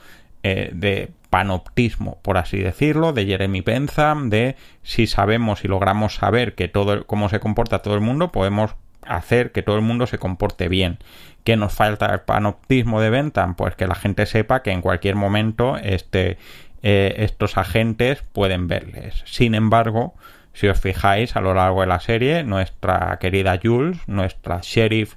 eh, 0.43 0.69
de 0.73 1.11
panoptismo, 1.29 2.19
por 2.21 2.37
así 2.37 2.59
decirlo, 2.59 3.11
de 3.11 3.25
Jeremy 3.25 3.61
Bentham, 3.61 4.29
de 4.29 4.55
si 4.83 5.07
sabemos 5.07 5.65
y 5.65 5.67
logramos 5.67 6.15
saber 6.15 6.55
que 6.55 6.67
todo 6.67 7.05
cómo 7.05 7.27
se 7.27 7.39
comporta 7.39 7.79
todo 7.79 7.95
el 7.95 8.01
mundo, 8.01 8.31
podemos 8.31 8.75
hacer 9.05 9.51
que 9.51 9.61
todo 9.61 9.75
el 9.75 9.81
mundo 9.81 10.07
se 10.07 10.17
comporte 10.17 10.69
bien. 10.69 10.97
¿Qué 11.43 11.57
nos 11.57 11.73
falta 11.73 12.07
el 12.07 12.21
panoptismo 12.21 13.01
de 13.01 13.09
Bentham? 13.09 13.55
Pues 13.55 13.75
que 13.75 13.87
la 13.87 13.95
gente 13.95 14.25
sepa 14.25 14.63
que 14.63 14.71
en 14.71 14.81
cualquier 14.81 15.15
momento 15.15 15.77
este, 15.77 16.37
eh, 16.81 17.15
estos 17.17 17.57
agentes 17.57 18.23
pueden 18.33 18.67
verles. 18.67 19.21
Sin 19.25 19.53
embargo, 19.53 20.15
si 20.55 20.67
os 20.67 20.79
fijáis 20.79 21.35
a 21.35 21.41
lo 21.41 21.53
largo 21.53 21.81
de 21.81 21.87
la 21.87 21.99
serie, 21.99 22.43
nuestra 22.43 23.17
querida 23.19 23.59
Jules, 23.61 23.99
nuestra 24.07 24.61
sheriff 24.61 25.15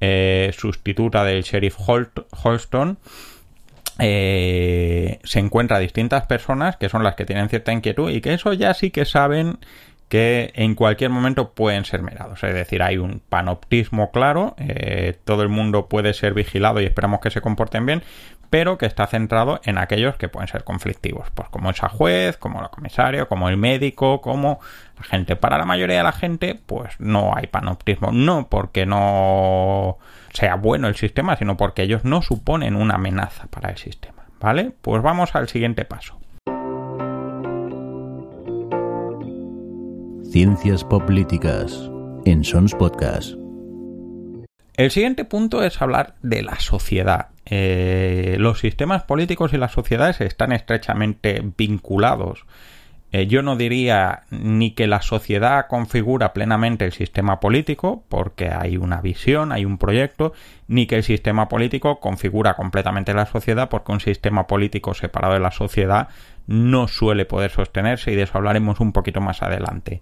eh, 0.00 0.52
sustituta 0.56 1.24
del 1.24 1.42
sheriff 1.42 1.76
Holston, 1.78 2.98
eh, 3.98 5.18
se 5.24 5.38
encuentra 5.38 5.78
distintas 5.78 6.26
personas 6.26 6.76
que 6.76 6.90
son 6.90 7.02
las 7.02 7.14
que 7.14 7.24
tienen 7.24 7.48
cierta 7.48 7.72
inquietud 7.72 8.10
y 8.10 8.20
que 8.20 8.34
eso 8.34 8.52
ya 8.52 8.74
sí 8.74 8.90
que 8.90 9.06
saben 9.06 9.58
que 10.08 10.52
en 10.54 10.74
cualquier 10.74 11.10
momento 11.10 11.52
pueden 11.52 11.84
ser 11.84 12.02
mirados. 12.02 12.42
Es 12.44 12.54
decir, 12.54 12.82
hay 12.82 12.98
un 12.98 13.20
panoptismo 13.28 14.10
claro, 14.12 14.54
eh, 14.58 15.18
todo 15.24 15.42
el 15.42 15.48
mundo 15.48 15.88
puede 15.88 16.14
ser 16.14 16.34
vigilado 16.34 16.80
y 16.80 16.84
esperamos 16.84 17.20
que 17.20 17.30
se 17.30 17.40
comporten 17.40 17.86
bien, 17.86 18.02
pero 18.50 18.78
que 18.78 18.86
está 18.86 19.06
centrado 19.06 19.60
en 19.64 19.78
aquellos 19.78 20.16
que 20.16 20.28
pueden 20.28 20.48
ser 20.48 20.62
conflictivos, 20.62 21.28
pues 21.34 21.48
como 21.48 21.70
esa 21.70 21.88
juez, 21.88 22.36
como 22.36 22.62
el 22.62 22.70
comisario, 22.70 23.28
como 23.28 23.48
el 23.48 23.56
médico, 23.56 24.20
como 24.20 24.60
la 24.96 25.02
gente. 25.02 25.34
Para 25.34 25.58
la 25.58 25.64
mayoría 25.64 25.98
de 25.98 26.04
la 26.04 26.12
gente, 26.12 26.60
pues 26.66 26.94
no 27.00 27.32
hay 27.34 27.48
panoptismo, 27.48 28.12
no 28.12 28.48
porque 28.48 28.86
no 28.86 29.98
sea 30.32 30.54
bueno 30.54 30.86
el 30.86 30.94
sistema, 30.94 31.36
sino 31.36 31.56
porque 31.56 31.82
ellos 31.82 32.04
no 32.04 32.22
suponen 32.22 32.76
una 32.76 32.94
amenaza 32.94 33.46
para 33.48 33.70
el 33.70 33.78
sistema. 33.78 34.24
¿Vale? 34.38 34.70
Pues 34.82 35.02
vamos 35.02 35.34
al 35.34 35.48
siguiente 35.48 35.84
paso. 35.84 36.20
Ciencias 40.36 40.84
Políticas 40.84 41.90
en 42.26 42.44
Sons 42.44 42.74
Podcast. 42.74 43.36
El 44.76 44.90
siguiente 44.90 45.24
punto 45.24 45.62
es 45.62 45.80
hablar 45.80 46.16
de 46.20 46.42
la 46.42 46.60
sociedad. 46.60 47.28
Eh, 47.46 48.36
los 48.38 48.58
sistemas 48.58 49.04
políticos 49.04 49.54
y 49.54 49.56
las 49.56 49.72
sociedades 49.72 50.20
están 50.20 50.52
estrechamente 50.52 51.42
vinculados. 51.56 52.44
Eh, 53.12 53.26
yo 53.28 53.40
no 53.40 53.56
diría 53.56 54.24
ni 54.30 54.72
que 54.72 54.86
la 54.86 55.00
sociedad 55.00 55.68
configura 55.68 56.34
plenamente 56.34 56.84
el 56.84 56.92
sistema 56.92 57.40
político, 57.40 58.04
porque 58.10 58.50
hay 58.50 58.76
una 58.76 59.00
visión, 59.00 59.52
hay 59.52 59.64
un 59.64 59.78
proyecto, 59.78 60.34
ni 60.68 60.86
que 60.86 60.96
el 60.96 61.02
sistema 61.02 61.48
político 61.48 61.98
configura 61.98 62.52
completamente 62.56 63.14
la 63.14 63.24
sociedad, 63.24 63.70
porque 63.70 63.92
un 63.92 64.00
sistema 64.00 64.46
político 64.46 64.92
separado 64.92 65.32
de 65.32 65.40
la 65.40 65.50
sociedad 65.50 66.08
no 66.46 66.88
suele 66.88 67.24
poder 67.24 67.50
sostenerse 67.50 68.12
y 68.12 68.16
de 68.16 68.22
eso 68.22 68.38
hablaremos 68.38 68.80
un 68.80 68.92
poquito 68.92 69.20
más 69.20 69.42
adelante. 69.42 70.00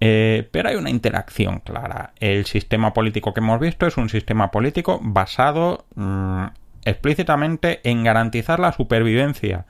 Eh, 0.00 0.48
pero 0.52 0.68
hay 0.68 0.76
una 0.76 0.90
interacción 0.90 1.60
clara. 1.60 2.12
El 2.20 2.44
sistema 2.44 2.92
político 2.92 3.32
que 3.32 3.40
hemos 3.40 3.60
visto 3.60 3.86
es 3.86 3.96
un 3.96 4.08
sistema 4.08 4.50
político 4.50 5.00
basado 5.02 5.86
mm, 5.94 6.44
explícitamente 6.84 7.80
en 7.88 8.04
garantizar 8.04 8.60
la 8.60 8.72
supervivencia 8.72 9.64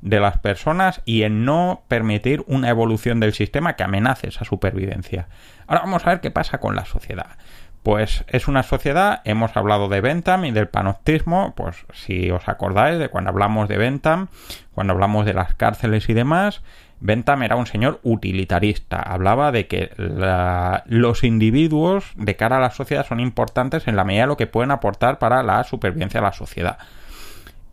de 0.00 0.20
las 0.20 0.38
personas 0.38 1.02
y 1.04 1.22
en 1.22 1.44
no 1.44 1.82
permitir 1.88 2.44
una 2.46 2.68
evolución 2.68 3.20
del 3.20 3.32
sistema 3.32 3.74
que 3.74 3.82
amenace 3.82 4.28
esa 4.28 4.44
supervivencia. 4.44 5.28
Ahora 5.66 5.82
vamos 5.82 6.06
a 6.06 6.10
ver 6.10 6.20
qué 6.20 6.30
pasa 6.30 6.58
con 6.58 6.76
la 6.76 6.84
sociedad. 6.84 7.36
Pues 7.82 8.24
es 8.28 8.48
una 8.48 8.62
sociedad, 8.62 9.22
hemos 9.24 9.56
hablado 9.56 9.88
de 9.88 10.00
Bentham 10.00 10.44
y 10.44 10.50
del 10.50 10.68
panoptismo, 10.68 11.54
pues 11.56 11.86
si 11.92 12.30
os 12.30 12.48
acordáis 12.48 12.98
de 12.98 13.08
cuando 13.08 13.30
hablamos 13.30 13.68
de 13.68 13.78
Bentham, 13.78 14.28
cuando 14.74 14.92
hablamos 14.92 15.24
de 15.24 15.34
las 15.34 15.54
cárceles 15.54 16.08
y 16.08 16.14
demás, 16.14 16.62
Bentham 17.00 17.44
era 17.44 17.56
un 17.56 17.66
señor 17.66 18.00
utilitarista, 18.02 19.00
hablaba 19.00 19.52
de 19.52 19.68
que 19.68 19.90
los 20.86 21.22
individuos 21.22 22.12
de 22.16 22.36
cara 22.36 22.56
a 22.56 22.60
la 22.60 22.70
sociedad 22.70 23.06
son 23.06 23.20
importantes 23.20 23.86
en 23.86 23.96
la 23.96 24.04
medida 24.04 24.22
de 24.22 24.28
lo 24.28 24.36
que 24.36 24.48
pueden 24.48 24.72
aportar 24.72 25.18
para 25.18 25.42
la 25.42 25.62
supervivencia 25.64 26.20
de 26.20 26.26
la 26.26 26.32
sociedad. 26.32 26.78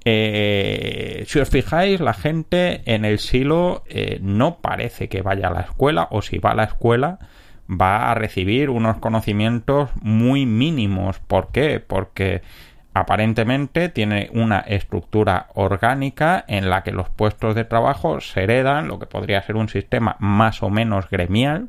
Eh, 0.08 1.26
si 1.28 1.40
os 1.40 1.50
fijáis, 1.50 2.00
la 2.00 2.14
gente 2.14 2.84
en 2.86 3.06
el 3.06 3.18
silo 3.18 3.84
eh, 3.88 4.20
no 4.22 4.58
parece 4.58 5.10
que 5.10 5.24
vaya 5.24 5.48
a 5.48 5.52
la 5.52 5.62
escuela 5.62 6.08
o 6.12 6.22
si 6.22 6.38
va 6.38 6.52
a 6.52 6.56
la 6.56 6.66
escuela 6.66 7.18
va 7.70 8.12
a 8.12 8.16
recibir 8.16 8.70
unos 8.70 8.98
conocimientos 8.98 9.90
muy 10.02 10.46
mínimos. 10.46 11.20
¿Por 11.20 11.52
qué? 11.52 11.80
Porque 11.80 12.42
aparentemente 12.94 13.90
tiene 13.90 14.30
una 14.34 14.60
estructura 14.60 15.48
orgánica 15.54 16.46
en 16.48 16.70
la 16.70 16.84
que 16.84 16.92
los 16.92 17.10
puestos 17.10 17.54
de 17.54 17.66
trabajo 17.66 18.22
se 18.22 18.44
heredan, 18.44 18.88
lo 18.88 19.00
que 19.00 19.06
podría 19.06 19.42
ser 19.42 19.58
un 19.58 19.68
sistema 19.68 20.16
más 20.20 20.64
o 20.64 20.70
menos 20.70 21.10
gremial, 21.10 21.68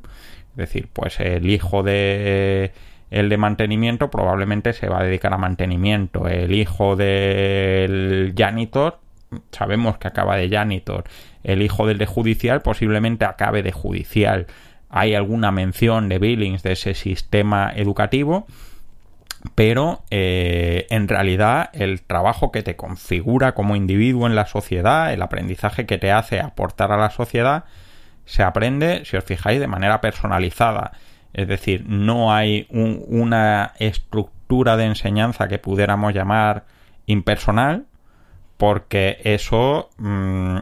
es 0.51 0.57
decir, 0.57 0.89
pues 0.93 1.19
el 1.19 1.51
hijo 1.51 1.83
de 1.83 2.73
el 3.11 3.29
de 3.29 3.37
mantenimiento 3.37 4.11
probablemente 4.11 4.73
se 4.73 4.89
va 4.89 5.01
a 5.01 5.05
dedicar 5.05 5.33
a 5.33 5.39
mantenimiento, 5.39 6.29
el 6.29 6.55
hijo 6.55 6.95
del 6.95 8.33
janitor 8.37 9.01
sabemos 9.51 9.99
que 9.99 10.09
acaba 10.09 10.37
de 10.37 10.49
janitor, 10.49 11.05
el 11.43 11.63
hijo 11.63 11.87
del 11.87 11.99
de 11.99 12.07
judicial 12.07 12.63
posiblemente 12.63 13.25
acabe 13.25 13.63
de 13.63 13.73
judicial. 13.73 14.47
Hay 14.99 15.15
alguna 15.15 15.51
mención 15.51 16.09
de 16.09 16.19
Billings 16.19 16.63
de 16.63 16.73
ese 16.73 16.95
sistema 16.95 17.71
educativo, 17.77 18.47
pero 19.55 20.03
eh, 20.11 20.87
en 20.89 21.07
realidad 21.07 21.69
el 21.75 22.01
trabajo 22.01 22.51
que 22.51 22.63
te 22.63 22.77
configura 22.77 23.53
como 23.53 23.77
individuo 23.77 24.27
en 24.27 24.35
la 24.35 24.47
sociedad, 24.47 25.13
el 25.13 25.21
aprendizaje 25.21 25.85
que 25.85 25.99
te 25.99 26.13
hace 26.13 26.41
aportar 26.41 26.93
a 26.93 26.97
la 26.97 27.11
sociedad, 27.11 27.65
se 28.25 28.43
aprende, 28.43 29.05
si 29.05 29.19
os 29.19 29.25
fijáis, 29.25 29.61
de 29.61 29.67
manera 29.67 30.01
personalizada. 30.01 30.93
Es 31.35 31.47
decir, 31.47 31.85
no 31.87 32.33
hay 32.33 32.67
una 32.71 33.75
estructura 33.79 34.79
de 34.79 34.87
enseñanza 34.87 35.47
que 35.47 35.59
pudiéramos 35.59 36.15
llamar 36.15 36.65
impersonal, 37.05 37.85
porque 38.57 39.21
eso 39.25 39.91
mm, 39.99 40.57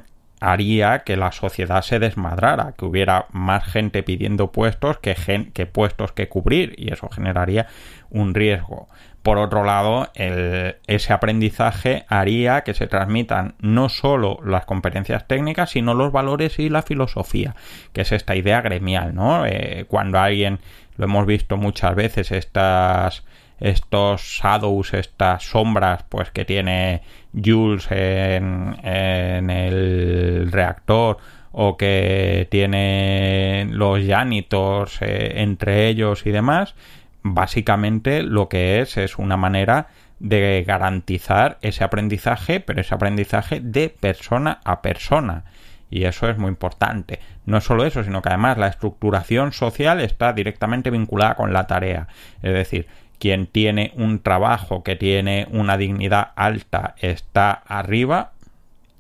haría 0.45 1.01
que 1.01 1.17
la 1.17 1.33
sociedad 1.33 1.81
se 1.81 1.99
desmadrara, 1.99 2.75
que 2.77 2.85
hubiera 2.85 3.27
más 3.33 3.65
gente 3.65 4.03
pidiendo 4.03 4.53
puestos 4.53 4.99
que, 4.99 5.17
que 5.55 5.67
puestos 5.67 6.13
que 6.13 6.29
cubrir 6.29 6.75
y 6.77 6.93
eso 6.93 7.09
generaría 7.09 7.67
un 8.11 8.35
riesgo. 8.35 8.89
Por 9.23 9.39
otro 9.39 9.65
lado, 9.65 10.11
ese 10.15 11.13
aprendizaje 11.15 12.05
haría 12.09 12.61
que 12.61 12.75
se 12.75 12.87
transmitan 12.87 13.55
no 13.59 13.89
solo 13.89 14.39
las 14.45 14.67
competencias 14.67 15.27
técnicas, 15.27 15.71
sino 15.71 15.95
los 15.95 16.13
valores 16.13 16.59
y 16.59 16.69
la 16.69 16.83
filosofía, 16.83 17.57
que 17.95 18.03
es 18.03 18.13
esta 18.13 18.37
idea 18.37 18.61
gremial, 18.61 19.15
¿no? 19.15 19.47
Eh, 19.47 19.87
cuando 19.89 20.19
alguien, 20.19 20.59
lo 20.99 21.07
hemos 21.07 21.25
visto 21.25 21.57
muchas 21.57 21.95
veces, 21.95 22.33
estas 22.33 23.25
estos 23.61 24.23
shadows, 24.23 24.95
estas 24.95 25.45
sombras, 25.45 26.05
pues 26.09 26.31
que 26.31 26.45
tiene 26.45 27.03
Jules 27.33 27.87
en, 27.91 28.77
el 28.85 30.51
reactor 30.51 31.19
o 31.53 31.77
que 31.77 32.49
tiene 32.51 33.67
los 33.71 34.05
janitors 34.05 35.01
eh, 35.03 35.43
entre 35.43 35.89
ellos 35.89 36.27
y 36.27 36.31
demás, 36.31 36.75
básicamente 37.23 38.23
lo 38.23 38.49
que 38.49 38.81
es 38.81 38.97
es 38.97 39.19
una 39.19 39.37
manera 39.37 39.89
de 40.19 40.65
garantizar 40.67 41.59
ese 41.61 41.85
aprendizaje, 41.85 42.61
pero 42.61 42.81
ese 42.81 42.95
aprendizaje 42.95 43.61
de 43.61 43.89
persona 43.89 44.61
a 44.65 44.83
persona. 44.83 45.45
Y 45.91 46.07
eso 46.07 46.29
es 46.29 46.39
muy 46.39 46.49
importante. 46.49 47.21
No 47.47 47.61
solo 47.61 47.85
eso, 47.85 48.03
sino 48.03 48.21
que 48.21 48.31
además 48.31 48.59
la 48.59 48.69
estructuración 48.69 49.53
social 49.53 50.01
está 50.01 50.33
directamente 50.33 50.91
vinculada 50.91 51.35
con 51.35 51.53
la 51.53 51.67
tarea. 51.67 52.09
Es 52.43 52.53
decir, 52.53 52.89
quien 53.25 53.47
tiene 53.47 53.91
un 53.97 54.19
trabajo 54.19 54.83
que 54.83 54.97
tiene 54.97 55.49
una 55.51 55.79
dignidad 55.79 56.33
alta 56.37 56.95
está 56.99 57.53
arriba 57.53 58.33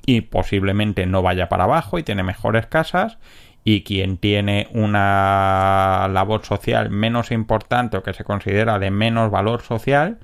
y 0.06 0.22
posiblemente 0.22 1.04
no 1.04 1.20
vaya 1.20 1.50
para 1.50 1.64
abajo 1.64 1.98
y 1.98 2.04
tiene 2.04 2.22
mejores 2.22 2.64
casas 2.64 3.18
y 3.64 3.82
quien 3.82 4.16
tiene 4.16 4.68
una 4.72 6.08
labor 6.10 6.42
social 6.42 6.88
menos 6.88 7.32
importante 7.32 7.98
o 7.98 8.02
que 8.02 8.14
se 8.14 8.24
considera 8.24 8.78
de 8.78 8.90
menos 8.90 9.30
valor 9.30 9.60
social, 9.60 10.16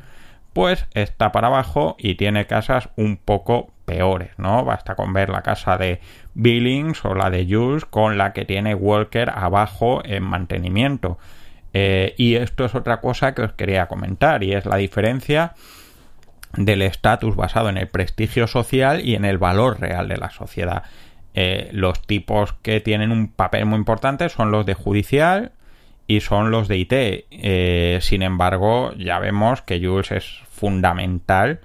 pues 0.55 0.87
está 0.95 1.31
para 1.31 1.49
abajo 1.49 1.97
y 1.99 2.15
tiene 2.15 2.47
casas 2.47 2.89
un 2.97 3.19
poco 3.19 3.71
peores, 3.85 4.31
¿no? 4.39 4.65
Basta 4.65 4.95
con 4.95 5.13
ver 5.13 5.29
la 5.29 5.43
casa 5.43 5.77
de 5.77 6.01
Billings 6.33 7.05
o 7.05 7.15
la 7.15 7.29
de 7.29 7.47
Jules 7.47 7.85
con 7.85 8.17
la 8.17 8.33
que 8.33 8.47
tiene 8.47 8.75
Walker 8.75 9.29
abajo 9.29 10.01
en 10.07 10.23
mantenimiento. 10.23 11.19
Eh, 11.73 12.15
y 12.17 12.35
esto 12.35 12.65
es 12.65 12.75
otra 12.75 13.01
cosa 13.01 13.35
que 13.35 13.43
os 13.43 13.53
quería 13.53 13.87
comentar 13.87 14.43
y 14.43 14.53
es 14.53 14.67
la 14.67 14.77
diferencia 14.77 15.55
del 16.57 16.83
estatus 16.83 17.37
basado 17.37 17.69
en 17.69 17.77
el 17.77 17.89
prestigio 17.89 18.47
social 18.47 19.07
y 19.07 19.15
en 19.15 19.25
el 19.25 19.39
valor 19.39 19.81
real 19.81 20.09
de 20.09 20.17
la 20.17 20.31
sociedad. 20.31 20.85
Eh, 21.35 21.69
los 21.73 22.03
tipos 22.03 22.55
que 22.55 22.81
tienen 22.81 23.13
un 23.13 23.29
papel 23.29 23.67
muy 23.67 23.79
importante 23.79 24.29
son 24.29 24.51
los 24.51 24.67
de 24.67 24.75
judicial 24.75 25.53
y 26.07 26.21
son 26.21 26.51
los 26.51 26.67
de 26.67 26.79
IT. 26.79 26.93
Eh, 26.93 27.99
sin 28.01 28.23
embargo, 28.23 28.93
ya 28.97 29.21
vemos 29.21 29.63
que 29.63 29.81
Jules 29.81 30.11
es 30.11 30.41
fundamental 30.51 31.61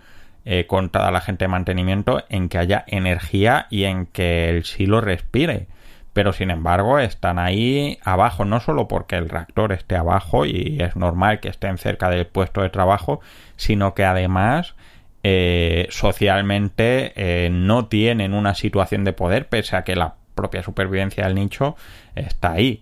eh, 0.46 0.68
con 0.68 0.90
toda 0.90 1.10
la 1.10 1.22
gente 1.22 1.46
de 1.46 1.50
mantenimiento 1.50 2.24
en 2.30 2.50
que 2.50 2.60
haya 2.60 2.84
energía 2.88 3.66
y 3.72 3.86
en 3.86 4.06
que 4.06 4.50
el 4.50 4.64
silo 4.64 5.02
respire. 5.02 5.68
Pero 6.16 6.32
sin 6.32 6.50
embargo 6.50 6.98
están 6.98 7.40
ahí 7.40 8.00
abajo, 8.02 8.46
no 8.46 8.62
solo 8.62 8.88
porque 8.88 9.18
el 9.18 9.28
reactor 9.28 9.74
esté 9.74 9.98
abajo 9.98 10.46
y 10.46 10.78
es 10.80 10.96
normal 10.96 11.42
que 11.42 11.50
estén 11.50 11.78
cerca 11.78 12.10
del 12.10 12.26
puesto 12.26 12.62
de 12.62 12.70
trabajo, 12.70 13.20
sino 13.58 13.94
que 13.94 14.06
además 14.06 14.76
eh, 15.24 15.88
socialmente 15.90 17.12
eh, 17.18 17.50
no 17.52 17.88
tienen 17.88 18.34
una 18.34 18.56
situación 18.56 19.04
de 19.04 19.12
poder, 19.12 19.50
pese 19.50 19.76
a 19.76 19.84
que 19.84 19.98
la 19.98 20.16
propia 20.36 20.64
supervivencia 20.64 21.26
del 21.26 21.36
nicho 21.36 21.76
está 22.16 22.54
ahí. 22.54 22.82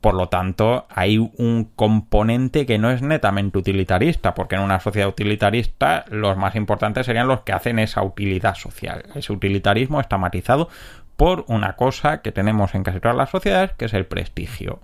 Por 0.00 0.14
lo 0.14 0.28
tanto, 0.28 0.88
hay 0.90 1.18
un 1.18 1.70
componente 1.76 2.66
que 2.66 2.76
no 2.78 2.90
es 2.90 3.00
netamente 3.00 3.58
utilitarista, 3.58 4.34
porque 4.34 4.56
en 4.56 4.62
una 4.62 4.80
sociedad 4.80 5.08
utilitarista 5.08 6.04
los 6.08 6.36
más 6.36 6.56
importantes 6.56 7.06
serían 7.06 7.28
los 7.28 7.42
que 7.42 7.52
hacen 7.52 7.78
esa 7.78 8.02
utilidad 8.02 8.56
social. 8.56 9.04
Ese 9.14 9.32
utilitarismo 9.32 10.00
está 10.00 10.18
matizado 10.18 10.68
por 11.16 11.44
una 11.48 11.76
cosa 11.76 12.22
que 12.22 12.32
tenemos 12.32 12.74
en 12.74 12.82
casi 12.82 13.00
todas 13.00 13.16
las 13.16 13.30
sociedades, 13.30 13.72
que 13.72 13.86
es 13.86 13.94
el 13.94 14.06
prestigio. 14.06 14.80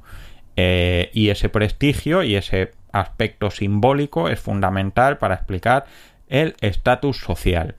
Eh, 0.56 1.11
y 1.12 1.30
ese 1.30 1.49
prestigio 1.49 2.23
y 2.23 2.35
ese 2.35 2.73
aspecto 2.92 3.50
simbólico 3.50 4.28
es 4.28 4.40
fundamental 4.40 5.18
para 5.18 5.35
explicar 5.35 5.87
el 6.28 6.56
estatus 6.61 7.18
social. 7.18 7.76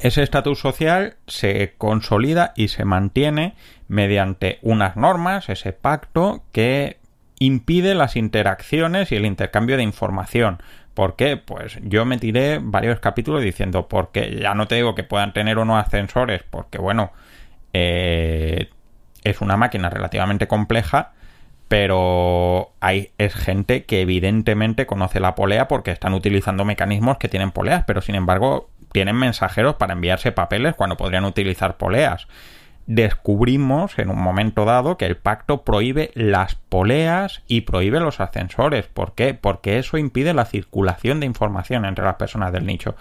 Ese 0.00 0.22
estatus 0.22 0.58
social 0.58 1.16
se 1.26 1.74
consolida 1.76 2.52
y 2.56 2.68
se 2.68 2.84
mantiene 2.84 3.54
mediante 3.88 4.58
unas 4.62 4.96
normas, 4.96 5.48
ese 5.48 5.72
pacto 5.72 6.42
que 6.52 6.98
impide 7.38 7.94
las 7.94 8.16
interacciones 8.16 9.12
y 9.12 9.16
el 9.16 9.26
intercambio 9.26 9.76
de 9.76 9.82
información. 9.82 10.62
¿Por 10.94 11.16
qué? 11.16 11.36
Pues 11.38 11.78
yo 11.82 12.04
me 12.04 12.18
tiré 12.18 12.58
varios 12.60 13.00
capítulos 13.00 13.42
diciendo, 13.42 13.88
porque 13.88 14.38
ya 14.40 14.54
no 14.54 14.68
te 14.68 14.74
digo 14.74 14.94
que 14.94 15.04
puedan 15.04 15.32
tener 15.32 15.58
unos 15.58 15.84
ascensores, 15.84 16.42
porque 16.48 16.78
bueno, 16.78 17.12
eh, 17.72 18.68
es 19.24 19.40
una 19.40 19.56
máquina 19.56 19.88
relativamente 19.88 20.46
compleja, 20.46 21.12
pero 21.68 22.72
hay 22.80 23.12
es 23.16 23.34
gente 23.34 23.84
que 23.84 24.02
evidentemente 24.02 24.84
conoce 24.84 25.20
la 25.20 25.34
polea 25.34 25.68
porque 25.68 25.90
están 25.90 26.12
utilizando 26.12 26.66
mecanismos 26.66 27.16
que 27.16 27.28
tienen 27.28 27.50
poleas, 27.50 27.84
pero 27.86 28.02
sin 28.02 28.14
embargo 28.14 28.68
tienen 28.92 29.16
mensajeros 29.16 29.76
para 29.76 29.94
enviarse 29.94 30.32
papeles 30.32 30.74
cuando 30.74 30.98
podrían 30.98 31.24
utilizar 31.24 31.78
poleas. 31.78 32.28
Descubrimos 32.86 33.98
en 33.98 34.10
un 34.10 34.20
momento 34.20 34.64
dado 34.64 34.96
que 34.96 35.06
el 35.06 35.16
pacto 35.16 35.62
prohíbe 35.62 36.10
las 36.14 36.56
poleas 36.56 37.42
y 37.46 37.62
prohíbe 37.62 38.00
los 38.00 38.20
ascensores. 38.20 38.86
¿Por 38.86 39.14
qué? 39.14 39.34
Porque 39.34 39.78
eso 39.78 39.98
impide 39.98 40.34
la 40.34 40.44
circulación 40.44 41.20
de 41.20 41.26
información 41.26 41.84
entre 41.84 42.04
las 42.04 42.16
personas 42.16 42.52
del 42.52 42.66
nicho 42.66 42.96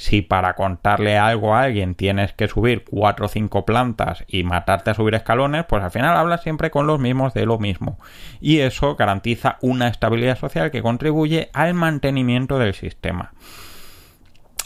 si 0.00 0.22
para 0.22 0.54
contarle 0.54 1.18
algo 1.18 1.54
a 1.54 1.64
alguien 1.64 1.94
tienes 1.94 2.32
que 2.32 2.48
subir 2.48 2.84
cuatro 2.88 3.26
o 3.26 3.28
cinco 3.28 3.66
plantas 3.66 4.24
y 4.26 4.44
matarte 4.44 4.88
a 4.88 4.94
subir 4.94 5.14
escalones, 5.14 5.66
pues 5.66 5.84
al 5.84 5.90
final 5.90 6.16
hablas 6.16 6.42
siempre 6.42 6.70
con 6.70 6.86
los 6.86 6.98
mismos 6.98 7.34
de 7.34 7.44
lo 7.44 7.58
mismo. 7.58 7.98
Y 8.40 8.60
eso 8.60 8.96
garantiza 8.96 9.58
una 9.60 9.88
estabilidad 9.88 10.38
social 10.38 10.70
que 10.70 10.80
contribuye 10.80 11.50
al 11.52 11.74
mantenimiento 11.74 12.58
del 12.58 12.72
sistema. 12.72 13.34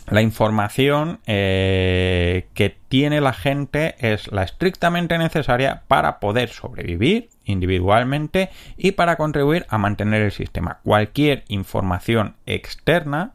La 0.06 0.20
información 0.20 1.20
eh, 1.26 2.48
que 2.52 2.76
tiene 2.88 3.22
la 3.22 3.32
gente 3.32 3.94
es 3.98 4.30
la 4.30 4.42
estrictamente 4.42 5.16
necesaria 5.16 5.82
para 5.88 6.20
poder 6.20 6.50
sobrevivir 6.50 7.30
individualmente 7.44 8.50
y 8.76 8.92
para 8.92 9.16
contribuir 9.16 9.64
a 9.70 9.78
mantener 9.78 10.22
el 10.22 10.32
sistema. 10.32 10.80
Cualquier 10.84 11.44
información 11.48 12.36
externa 12.44 13.32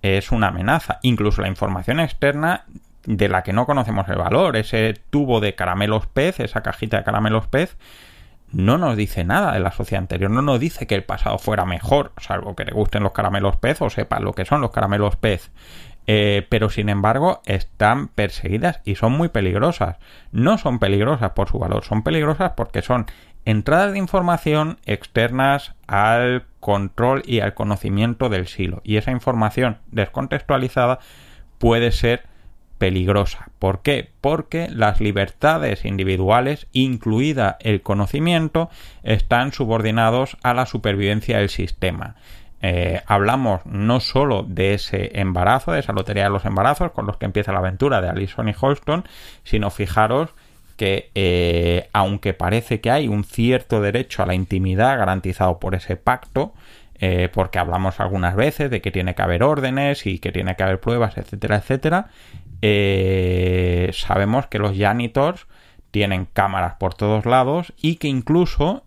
es 0.00 0.32
una 0.32 0.48
amenaza. 0.48 0.98
Incluso 1.02 1.42
la 1.42 1.48
información 1.48 2.00
externa 2.00 2.64
de 3.04 3.28
la 3.28 3.42
que 3.42 3.52
no 3.52 3.66
conocemos 3.66 4.08
el 4.08 4.16
valor, 4.16 4.56
ese 4.56 4.94
tubo 5.10 5.40
de 5.40 5.54
caramelos 5.54 6.06
pez, 6.06 6.40
esa 6.40 6.62
cajita 6.62 6.98
de 6.98 7.04
caramelos 7.04 7.46
pez, 7.46 7.76
no 8.50 8.78
nos 8.78 8.96
dice 8.96 9.24
nada 9.24 9.52
de 9.52 9.60
la 9.60 9.72
sociedad 9.72 10.02
anterior, 10.02 10.30
no 10.30 10.40
nos 10.40 10.58
dice 10.58 10.86
que 10.86 10.94
el 10.94 11.04
pasado 11.04 11.38
fuera 11.38 11.66
mejor, 11.66 12.12
salvo 12.18 12.56
que 12.56 12.64
le 12.64 12.72
gusten 12.72 13.02
los 13.02 13.12
caramelos 13.12 13.56
pez 13.56 13.82
o 13.82 13.90
sepa 13.90 14.20
lo 14.20 14.32
que 14.32 14.46
son 14.46 14.60
los 14.60 14.70
caramelos 14.70 15.16
pez. 15.16 15.50
Eh, 16.10 16.46
pero 16.48 16.70
sin 16.70 16.88
embargo 16.88 17.42
están 17.44 18.08
perseguidas 18.08 18.80
y 18.82 18.94
son 18.94 19.12
muy 19.12 19.28
peligrosas. 19.28 19.98
No 20.32 20.56
son 20.56 20.78
peligrosas 20.78 21.32
por 21.32 21.50
su 21.50 21.58
valor, 21.58 21.84
son 21.84 22.02
peligrosas 22.02 22.52
porque 22.56 22.80
son 22.80 23.04
entradas 23.44 23.92
de 23.92 23.98
información 23.98 24.78
externas 24.86 25.74
al 25.86 26.46
control 26.60 27.22
y 27.26 27.40
al 27.40 27.52
conocimiento 27.52 28.30
del 28.30 28.46
silo. 28.46 28.80
Y 28.84 28.96
esa 28.96 29.10
información 29.10 29.78
descontextualizada 29.90 30.98
puede 31.58 31.92
ser 31.92 32.22
peligrosa. 32.78 33.50
¿Por 33.58 33.82
qué? 33.82 34.10
Porque 34.22 34.68
las 34.70 35.02
libertades 35.02 35.84
individuales, 35.84 36.68
incluida 36.72 37.58
el 37.60 37.82
conocimiento, 37.82 38.70
están 39.02 39.52
subordinados 39.52 40.38
a 40.42 40.54
la 40.54 40.64
supervivencia 40.64 41.38
del 41.38 41.50
sistema. 41.50 42.16
Eh, 42.60 43.02
hablamos 43.06 43.64
no 43.66 44.00
solo 44.00 44.42
de 44.42 44.74
ese 44.74 45.20
embarazo, 45.20 45.72
de 45.72 45.80
esa 45.80 45.92
lotería 45.92 46.24
de 46.24 46.30
los 46.30 46.44
embarazos 46.44 46.90
con 46.90 47.06
los 47.06 47.16
que 47.16 47.26
empieza 47.26 47.52
la 47.52 47.60
aventura 47.60 48.00
de 48.00 48.08
Alison 48.08 48.48
y 48.48 48.54
Holston, 48.58 49.04
sino 49.44 49.70
fijaros 49.70 50.30
que 50.76 51.10
eh, 51.14 51.88
aunque 51.92 52.34
parece 52.34 52.80
que 52.80 52.90
hay 52.90 53.08
un 53.08 53.24
cierto 53.24 53.80
derecho 53.80 54.22
a 54.22 54.26
la 54.26 54.34
intimidad 54.34 54.98
garantizado 54.98 55.58
por 55.58 55.74
ese 55.74 55.96
pacto, 55.96 56.52
eh, 57.00 57.28
porque 57.32 57.58
hablamos 57.58 58.00
algunas 58.00 58.34
veces 58.34 58.70
de 58.70 58.80
que 58.80 58.90
tiene 58.90 59.14
que 59.14 59.22
haber 59.22 59.42
órdenes 59.44 60.06
y 60.06 60.18
que 60.18 60.32
tiene 60.32 60.56
que 60.56 60.62
haber 60.64 60.80
pruebas, 60.80 61.16
etcétera, 61.16 61.56
etcétera, 61.56 62.08
sabemos 63.92 64.46
que 64.48 64.58
los 64.58 64.76
janitors 64.76 65.46
tienen 65.92 66.26
cámaras 66.26 66.74
por 66.74 66.94
todos 66.94 67.24
lados 67.24 67.72
y 67.80 67.96
que 67.96 68.08
incluso 68.08 68.84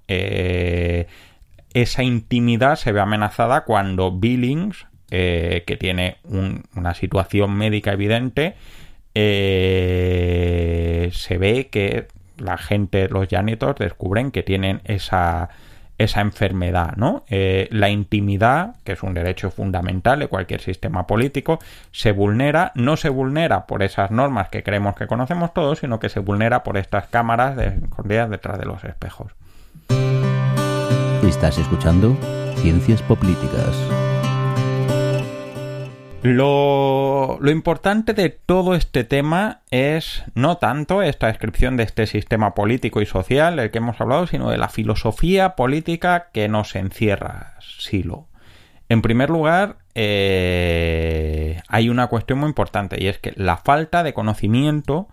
esa 1.74 2.04
intimidad 2.04 2.76
se 2.76 2.92
ve 2.92 3.00
amenazada 3.00 3.64
cuando 3.66 4.12
Billings, 4.12 4.88
que 5.10 5.78
tiene 5.78 6.18
una 6.24 6.94
situación 6.94 7.54
médica 7.58 7.92
evidente, 7.92 8.56
eh, 9.14 11.10
se 11.14 11.38
ve 11.38 11.68
que 11.68 12.08
la 12.38 12.58
gente, 12.58 13.10
los 13.10 13.28
janitors, 13.28 13.78
descubren 13.78 14.32
que 14.32 14.42
tienen 14.44 14.82
esa, 14.86 15.50
esa 15.98 16.22
enfermedad, 16.22 16.96
¿no? 16.96 17.24
Eh, 17.30 17.68
la 17.72 17.90
intimidad, 17.90 18.76
que 18.84 18.94
es 18.94 19.04
un 19.04 19.14
derecho 19.14 19.52
fundamental 19.52 20.20
de 20.20 20.28
cualquier 20.28 20.62
sistema 20.62 21.08
político, 21.08 21.60
se 21.92 22.14
vulnera, 22.14 22.72
no 22.76 22.98
se 22.98 23.10
vulnera 23.10 23.68
por 23.68 23.84
esas 23.84 24.12
normas 24.12 24.50
que 24.50 24.64
creemos 24.64 24.96
que 24.96 25.08
conocemos 25.08 25.54
todos, 25.54 25.80
sino 25.80 26.00
que 26.00 26.10
se 26.10 26.20
vulnera 26.20 26.64
por 26.64 26.78
estas 26.78 27.08
cámaras 27.08 27.58
escondidas 27.58 28.30
detrás 28.30 28.60
de 28.60 28.66
los 28.66 28.84
espejos. 28.84 29.34
Estás 31.32 31.58
escuchando 31.58 32.18
Ciencias 32.58 33.02
Políticas. 33.02 33.74
Lo, 36.24 37.40
importante 37.50 38.14
de 38.14 38.30
todo 38.30 38.76
este 38.76 39.06
tema 39.06 39.62
es 39.72 40.24
no 40.36 40.58
tanto 40.58 41.02
esta 41.02 41.28
descripción 41.28 41.78
de 41.78 41.84
este 41.84 42.06
sistema 42.06 42.54
político 42.54 43.02
y 43.02 43.06
social 43.06 43.56
del 43.56 43.72
que 43.72 43.78
hemos 43.78 44.00
hablado, 44.02 44.28
sino 44.28 44.52
de 44.52 44.58
la 44.58 44.68
filosofía 44.68 45.56
política 45.56 46.28
que 46.34 46.50
nos 46.50 46.76
encierra 46.76 47.56
Silo. 47.62 48.28
En 48.90 49.02
primer 49.02 49.30
lugar, 49.30 49.78
eh, 49.96 51.62
hay 51.70 51.88
una 51.88 52.08
cuestión 52.08 52.40
muy 52.40 52.50
importante 52.50 53.02
y 53.02 53.08
es 53.08 53.20
que 53.20 53.32
la 53.38 53.56
falta 53.56 54.04
de 54.04 54.14
conocimiento 54.14 55.08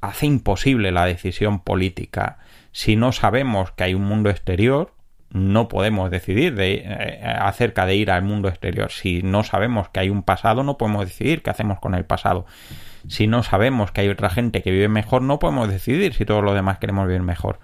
hace 0.00 0.26
imposible 0.26 0.90
la 0.90 1.06
decisión 1.06 1.60
política. 1.60 2.38
Si 2.72 2.96
no 2.96 3.12
sabemos 3.12 3.70
que 3.70 3.84
hay 3.84 3.94
un 3.94 4.02
mundo 4.02 4.30
exterior, 4.30 4.94
no 5.32 5.68
podemos 5.68 6.10
decidir 6.10 6.54
de, 6.54 6.82
eh, 6.84 7.20
acerca 7.24 7.86
de 7.86 7.96
ir 7.96 8.10
al 8.10 8.22
mundo 8.22 8.48
exterior. 8.48 8.90
Si 8.90 9.22
no 9.22 9.44
sabemos 9.44 9.88
que 9.88 10.00
hay 10.00 10.10
un 10.10 10.22
pasado, 10.22 10.62
no 10.62 10.76
podemos 10.76 11.06
decidir 11.06 11.42
qué 11.42 11.50
hacemos 11.50 11.78
con 11.78 11.94
el 11.94 12.04
pasado. 12.04 12.46
Si 13.08 13.26
no 13.26 13.42
sabemos 13.42 13.92
que 13.92 14.02
hay 14.02 14.08
otra 14.08 14.30
gente 14.30 14.62
que 14.62 14.70
vive 14.70 14.88
mejor, 14.88 15.22
no 15.22 15.38
podemos 15.38 15.68
decidir 15.68 16.14
si 16.14 16.24
todos 16.24 16.44
los 16.44 16.54
demás 16.54 16.78
queremos 16.78 17.06
vivir 17.06 17.22
mejor. 17.22 17.60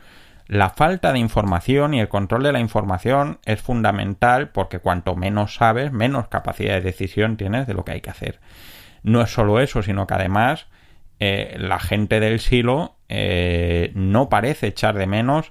La 0.46 0.70
falta 0.70 1.12
de 1.12 1.18
información 1.18 1.92
y 1.92 2.00
el 2.00 2.08
control 2.08 2.44
de 2.44 2.52
la 2.52 2.60
información 2.60 3.40
es 3.44 3.60
fundamental 3.60 4.50
porque 4.50 4.78
cuanto 4.78 5.16
menos 5.16 5.56
sabes, 5.56 5.90
menos 5.92 6.28
capacidad 6.28 6.74
de 6.74 6.82
decisión 6.82 7.36
tienes 7.36 7.66
de 7.66 7.74
lo 7.74 7.84
que 7.84 7.92
hay 7.92 8.00
que 8.00 8.10
hacer. 8.10 8.38
No 9.02 9.20
es 9.22 9.30
solo 9.30 9.58
eso, 9.58 9.82
sino 9.82 10.06
que 10.06 10.14
además 10.14 10.68
eh, 11.18 11.56
la 11.58 11.80
gente 11.80 12.20
del 12.20 12.38
silo 12.38 12.94
eh, 13.08 13.90
no 13.94 14.28
parece 14.28 14.68
echar 14.68 14.94
de 14.94 15.08
menos 15.08 15.50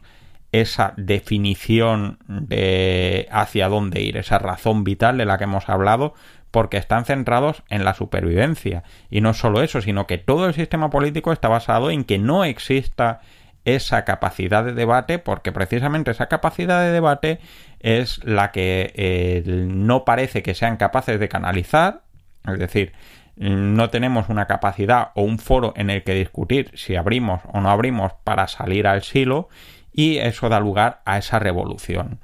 esa 0.61 0.93
definición 0.97 2.19
de 2.27 3.27
hacia 3.31 3.67
dónde 3.67 4.01
ir, 4.01 4.17
esa 4.17 4.39
razón 4.39 4.83
vital 4.83 5.17
de 5.17 5.25
la 5.25 5.37
que 5.37 5.43
hemos 5.45 5.69
hablado, 5.69 6.13
porque 6.51 6.77
están 6.77 7.05
centrados 7.05 7.63
en 7.69 7.83
la 7.83 7.93
supervivencia. 7.93 8.83
Y 9.09 9.21
no 9.21 9.33
solo 9.33 9.61
eso, 9.61 9.81
sino 9.81 10.07
que 10.07 10.17
todo 10.17 10.47
el 10.47 10.53
sistema 10.53 10.89
político 10.89 11.33
está 11.33 11.49
basado 11.49 11.91
en 11.91 12.05
que 12.05 12.17
no 12.17 12.45
exista 12.45 13.19
esa 13.65 14.05
capacidad 14.05 14.63
de 14.63 14.73
debate, 14.73 15.19
porque 15.19 15.51
precisamente 15.51 16.11
esa 16.11 16.27
capacidad 16.27 16.81
de 16.83 16.91
debate 16.91 17.39
es 17.79 18.23
la 18.23 18.51
que 18.51 18.93
eh, 18.95 19.43
no 19.45 20.05
parece 20.05 20.43
que 20.43 20.53
sean 20.53 20.77
capaces 20.77 21.19
de 21.19 21.27
canalizar, 21.27 22.03
es 22.47 22.59
decir, 22.59 22.93
no 23.35 23.89
tenemos 23.89 24.29
una 24.29 24.45
capacidad 24.45 25.09
o 25.15 25.23
un 25.23 25.39
foro 25.39 25.73
en 25.75 25.89
el 25.89 26.03
que 26.03 26.13
discutir 26.13 26.71
si 26.75 26.95
abrimos 26.95 27.41
o 27.51 27.59
no 27.59 27.69
abrimos 27.69 28.13
para 28.23 28.47
salir 28.47 28.87
al 28.87 29.03
silo 29.03 29.49
y 29.95 30.17
eso 30.17 30.49
da 30.49 30.59
lugar 30.59 31.01
a 31.05 31.17
esa 31.17 31.39
revolución. 31.39 32.19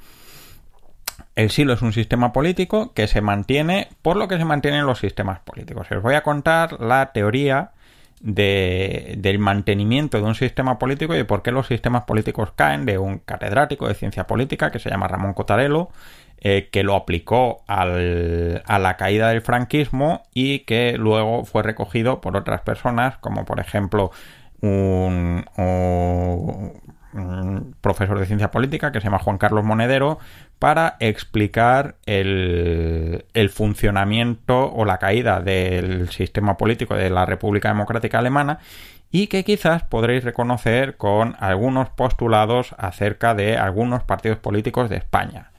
El 1.35 1.49
silo 1.49 1.73
es 1.73 1.81
un 1.81 1.93
sistema 1.93 2.33
político 2.33 2.93
que 2.93 3.07
se 3.07 3.21
mantiene 3.21 3.87
por 4.01 4.17
lo 4.17 4.27
que 4.27 4.37
se 4.37 4.43
mantienen 4.43 4.85
los 4.85 4.99
sistemas 4.99 5.39
políticos. 5.39 5.87
os 5.89 6.03
voy 6.03 6.15
a 6.15 6.23
contar 6.23 6.81
la 6.81 7.13
teoría 7.13 7.71
del 8.19 9.39
mantenimiento 9.39 10.17
de 10.17 10.23
un 10.23 10.35
sistema 10.35 10.77
político 10.77 11.15
y 11.15 11.23
por 11.23 11.41
qué 11.41 11.51
los 11.51 11.65
sistemas 11.67 12.03
políticos 12.03 12.51
caen 12.55 12.85
de 12.85 12.99
un 12.99 13.19
catedrático 13.19 13.87
de 13.87 13.95
ciencia 13.95 14.27
política 14.27 14.69
que 14.69 14.77
se 14.77 14.89
llama 14.89 15.07
Ramón 15.07 15.33
Cotarello, 15.33 15.89
eh, 16.37 16.69
que 16.71 16.83
lo 16.83 16.95
aplicó 16.95 17.63
a 17.67 17.85
la 17.85 18.97
caída 18.97 19.29
del 19.29 19.41
franquismo 19.41 20.23
y 20.33 20.59
que 20.59 20.97
luego 20.97 21.45
fue 21.45 21.63
recogido 21.63 22.21
por 22.21 22.35
otras 22.35 22.61
personas, 22.61 23.17
como 23.17 23.45
por 23.45 23.59
ejemplo 23.59 24.11
un 24.59 25.45
profesor 27.81 28.19
de 28.19 28.25
ciencia 28.25 28.51
política 28.51 28.91
que 28.91 28.99
se 28.99 29.05
llama 29.05 29.19
Juan 29.19 29.37
Carlos 29.37 29.63
Monedero 29.63 30.19
para 30.59 30.95
explicar 30.99 31.95
el, 32.05 33.23
funcionamiento 33.53 34.71
o 34.71 34.85
la 34.85 34.97
caída 34.97 35.41
del 35.41 36.09
sistema 36.09 36.57
político 36.57 36.95
de 36.95 37.09
la 37.09 37.25
República 37.25 37.69
Democrática 37.69 38.19
Alemana 38.19 38.59
y 39.11 39.27
que 39.27 39.43
quizás 39.43 39.83
podréis 39.83 40.23
reconocer 40.23 40.95
con 40.95 41.35
algunos 41.39 41.89
postulados 41.89 42.73
acerca 42.77 43.35
de 43.35 43.57
algunos 43.57 44.03
partidos 44.03 44.37
políticos 44.37 44.89
de 44.89 44.97
España. 44.97 45.51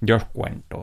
Yo 0.00 0.16
os 0.16 0.24
cuento. 0.24 0.80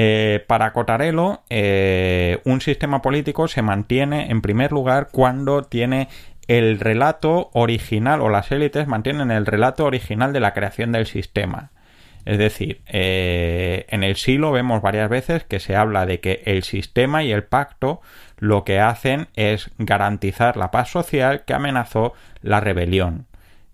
Eh, 0.00 0.44
para 0.46 0.72
Cotarello, 0.72 1.42
eh, 1.50 2.40
un 2.44 2.60
sistema 2.60 3.02
político 3.02 3.48
se 3.48 3.62
mantiene 3.62 4.30
en 4.30 4.40
primer 4.40 4.70
lugar 4.70 5.08
cuando 5.10 5.64
tiene 5.64 6.08
el 6.48 6.80
relato 6.80 7.50
original 7.52 8.20
o 8.22 8.30
las 8.30 8.50
élites 8.50 8.86
mantienen 8.88 9.30
el 9.30 9.46
relato 9.46 9.84
original 9.84 10.32
de 10.32 10.40
la 10.40 10.54
creación 10.54 10.92
del 10.92 11.06
sistema. 11.06 11.70
Es 12.24 12.38
decir, 12.38 12.82
eh, 12.86 13.86
en 13.88 14.02
el 14.02 14.16
siglo 14.16 14.50
vemos 14.50 14.82
varias 14.82 15.08
veces 15.08 15.44
que 15.44 15.60
se 15.60 15.76
habla 15.76 16.04
de 16.04 16.20
que 16.20 16.42
el 16.46 16.62
sistema 16.62 17.22
y 17.22 17.32
el 17.32 17.44
pacto 17.44 18.00
lo 18.38 18.64
que 18.64 18.80
hacen 18.80 19.28
es 19.34 19.70
garantizar 19.78 20.56
la 20.56 20.70
paz 20.70 20.90
social 20.90 21.44
que 21.44 21.54
amenazó 21.54 22.14
la 22.42 22.60
rebelión. 22.60 23.26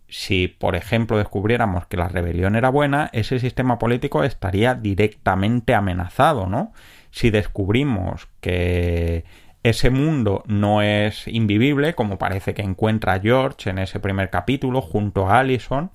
Si, 0.09 0.49
por 0.49 0.77
ejemplo, 0.77 1.19
descubriéramos 1.19 1.87
que 1.87 1.97
la 1.97 2.09
rebelión 2.09 2.55
era 2.55 2.69
buena, 2.69 3.11
ese 3.13 3.39
sistema 3.41 3.79
político 3.79 4.23
estaría 4.23 4.75
directamente 4.75 5.75
amenazado, 5.75 6.47
¿no? 6.47 6.73
Si 7.11 7.31
descubrimos 7.31 8.29
que 8.41 9.25
ese 9.65 9.89
mundo 9.89 10.45
no 10.47 10.83
es 10.83 11.27
invivible, 11.27 11.95
como 11.95 12.19
parece 12.19 12.53
que 12.53 12.61
encuentra 12.61 13.19
George 13.19 13.71
en 13.71 13.79
ese 13.79 13.99
primer 13.99 14.29
capítulo 14.29 14.83
junto 14.83 15.29
a 15.29 15.41
Allison. 15.41 15.91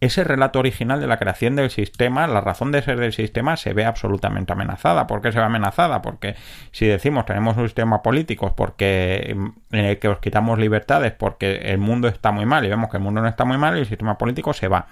Ese 0.00 0.22
relato 0.22 0.58
original 0.58 1.00
de 1.00 1.06
la 1.06 1.18
creación 1.18 1.56
del 1.56 1.70
sistema, 1.70 2.26
la 2.26 2.42
razón 2.42 2.70
de 2.70 2.82
ser 2.82 3.00
del 3.00 3.14
sistema, 3.14 3.56
se 3.56 3.72
ve 3.72 3.86
absolutamente 3.86 4.52
amenazada. 4.52 5.06
¿Por 5.06 5.22
qué 5.22 5.32
se 5.32 5.38
ve 5.38 5.46
amenazada? 5.46 6.02
Porque 6.02 6.36
si 6.72 6.84
decimos 6.84 7.24
tenemos 7.24 7.56
un 7.56 7.64
sistema 7.64 8.02
político 8.02 8.54
porque 8.54 9.34
en 9.72 9.84
el 9.84 9.98
que 9.98 10.08
os 10.08 10.18
quitamos 10.18 10.58
libertades 10.58 11.12
porque 11.12 11.56
el 11.72 11.78
mundo 11.78 12.08
está 12.08 12.32
muy 12.32 12.44
mal 12.44 12.66
y 12.66 12.68
vemos 12.68 12.90
que 12.90 12.98
el 12.98 13.02
mundo 13.02 13.22
no 13.22 13.28
está 13.28 13.46
muy 13.46 13.56
mal 13.56 13.78
el 13.78 13.86
sistema 13.86 14.18
político 14.18 14.52
se 14.52 14.68
va. 14.68 14.88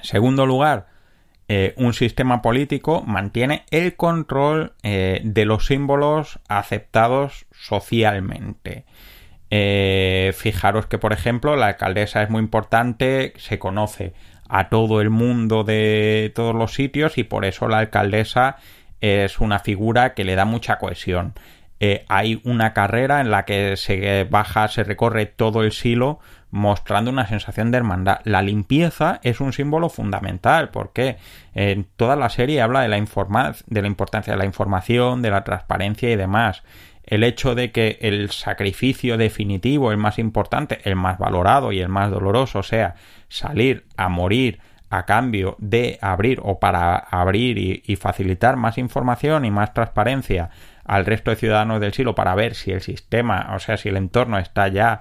Segundo 0.00 0.46
lugar, 0.46 0.86
eh, 1.54 1.74
un 1.76 1.92
sistema 1.92 2.40
político 2.40 3.02
mantiene 3.02 3.66
el 3.70 3.94
control 3.94 4.72
eh, 4.82 5.20
de 5.22 5.44
los 5.44 5.66
símbolos 5.66 6.38
aceptados 6.48 7.44
socialmente. 7.52 8.86
Eh, 9.50 10.32
fijaros 10.34 10.86
que, 10.86 10.96
por 10.96 11.12
ejemplo, 11.12 11.54
la 11.56 11.66
alcaldesa 11.66 12.22
es 12.22 12.30
muy 12.30 12.40
importante, 12.40 13.34
se 13.36 13.58
conoce 13.58 14.14
a 14.48 14.70
todo 14.70 15.02
el 15.02 15.10
mundo 15.10 15.62
de 15.62 16.32
todos 16.34 16.54
los 16.54 16.72
sitios 16.72 17.18
y 17.18 17.24
por 17.24 17.44
eso 17.44 17.68
la 17.68 17.80
alcaldesa 17.80 18.56
es 19.02 19.38
una 19.38 19.58
figura 19.58 20.14
que 20.14 20.24
le 20.24 20.36
da 20.36 20.46
mucha 20.46 20.78
cohesión. 20.78 21.34
Hay 22.08 22.40
una 22.44 22.72
carrera 22.74 23.20
en 23.20 23.30
la 23.30 23.44
que 23.44 23.76
se 23.76 24.24
baja, 24.24 24.68
se 24.68 24.84
recorre 24.84 25.26
todo 25.26 25.62
el 25.62 25.72
silo 25.72 26.20
mostrando 26.52 27.10
una 27.10 27.26
sensación 27.26 27.70
de 27.70 27.78
hermandad. 27.78 28.20
La 28.24 28.42
limpieza 28.42 29.18
es 29.24 29.40
un 29.40 29.52
símbolo 29.52 29.88
fundamental 29.88 30.68
porque 30.68 31.16
en 31.54 31.84
toda 31.96 32.14
la 32.14 32.28
serie 32.28 32.60
habla 32.60 32.82
de 32.82 32.88
la, 32.88 32.96
de 33.66 33.82
la 33.82 33.88
importancia 33.88 34.34
de 34.34 34.38
la 34.38 34.44
información, 34.44 35.22
de 35.22 35.30
la 35.30 35.42
transparencia 35.44 36.10
y 36.10 36.16
demás. 36.16 36.62
El 37.04 37.24
hecho 37.24 37.56
de 37.56 37.72
que 37.72 37.98
el 38.02 38.30
sacrificio 38.30 39.16
definitivo, 39.16 39.90
el 39.90 39.98
más 39.98 40.18
importante, 40.18 40.78
el 40.84 40.94
más 40.94 41.18
valorado 41.18 41.72
y 41.72 41.80
el 41.80 41.88
más 41.88 42.10
doloroso 42.10 42.62
sea 42.62 42.94
salir 43.28 43.86
a 43.96 44.08
morir 44.08 44.60
a 44.90 45.06
cambio 45.06 45.56
de 45.58 45.98
abrir 46.02 46.38
o 46.44 46.60
para 46.60 46.96
abrir 46.96 47.82
y 47.84 47.96
facilitar 47.96 48.56
más 48.56 48.76
información 48.76 49.46
y 49.46 49.50
más 49.50 49.72
transparencia 49.72 50.50
al 50.84 51.06
resto 51.06 51.30
de 51.30 51.36
ciudadanos 51.36 51.80
del 51.80 51.92
siglo 51.92 52.14
para 52.14 52.34
ver 52.34 52.54
si 52.54 52.72
el 52.72 52.80
sistema, 52.80 53.52
o 53.54 53.58
sea, 53.58 53.76
si 53.76 53.88
el 53.88 53.96
entorno 53.96 54.38
está 54.38 54.68
ya 54.68 55.00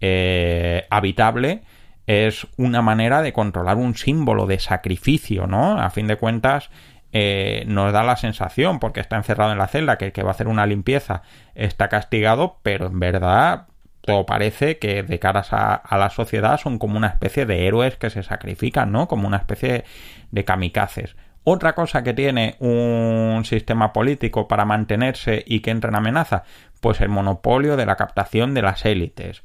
eh, 0.00 0.86
habitable 0.90 1.62
es 2.06 2.46
una 2.56 2.82
manera 2.82 3.22
de 3.22 3.32
controlar 3.32 3.76
un 3.76 3.94
símbolo 3.94 4.46
de 4.46 4.58
sacrificio, 4.58 5.46
¿no? 5.46 5.80
A 5.80 5.90
fin 5.90 6.06
de 6.06 6.16
cuentas, 6.16 6.70
eh, 7.12 7.64
nos 7.66 7.92
da 7.92 8.02
la 8.02 8.16
sensación, 8.16 8.80
porque 8.80 9.00
está 9.00 9.16
encerrado 9.16 9.52
en 9.52 9.58
la 9.58 9.68
celda, 9.68 9.98
que 9.98 10.06
el 10.06 10.12
que 10.12 10.22
va 10.22 10.30
a 10.30 10.32
hacer 10.32 10.48
una 10.48 10.66
limpieza 10.66 11.22
está 11.54 11.88
castigado, 11.88 12.58
pero 12.62 12.86
en 12.86 12.98
verdad 12.98 13.66
todo 14.00 14.26
parece 14.26 14.78
que 14.78 15.02
de 15.04 15.18
caras 15.20 15.52
a, 15.52 15.82
la 15.96 16.10
sociedad 16.10 16.58
son 16.58 16.78
como 16.78 16.96
una 16.96 17.06
especie 17.06 17.46
de 17.46 17.66
héroes 17.66 17.96
que 17.96 18.10
se 18.10 18.22
sacrifican, 18.22 18.90
¿no? 18.90 19.06
Como 19.06 19.28
una 19.28 19.36
especie 19.36 19.84
de 20.32 20.44
kamikazes. 20.44 21.14
Otra 21.44 21.74
cosa 21.74 22.04
que 22.04 22.14
tiene 22.14 22.56
un 22.60 23.44
sistema 23.44 23.92
político 23.92 24.46
para 24.46 24.64
mantenerse 24.64 25.42
y 25.46 25.60
que 25.60 25.70
entra 25.70 25.88
en 25.90 25.96
amenaza, 25.96 26.44
pues 26.80 27.00
el 27.00 27.08
monopolio 27.08 27.76
de 27.76 27.86
la 27.86 27.96
captación 27.96 28.54
de 28.54 28.62
las 28.62 28.84
élites. 28.84 29.42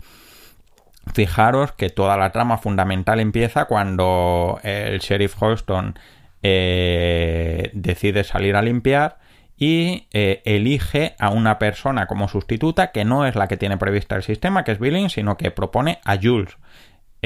Fijaros 1.14 1.72
que 1.72 1.90
toda 1.90 2.18
la 2.18 2.32
trama 2.32 2.58
fundamental 2.58 3.20
empieza 3.20 3.66
cuando 3.66 4.60
el 4.64 5.00
sheriff 5.00 5.42
Holston 5.42 5.98
eh, 6.44 7.72
decide 7.74 8.24
salir 8.24 8.56
a 8.56 8.62
limpiar 8.62 9.18
y 9.58 10.08
eh, 10.14 10.42
elige 10.46 11.16
a 11.18 11.30
una 11.30 11.58
persona 11.58 12.06
como 12.06 12.28
sustituta 12.28 12.92
que 12.92 13.06
no 13.06 13.26
es 13.26 13.36
la 13.36 13.48
que 13.48 13.58
tiene 13.58 13.78
prevista 13.78 14.16
el 14.16 14.24
sistema, 14.24 14.64
que 14.64 14.74
es 14.74 14.80
Billing, 14.80 15.10
sino 15.10 15.36
que 15.36 15.50
propone 15.50 16.00
a 16.06 16.18
Jules. 16.22 16.58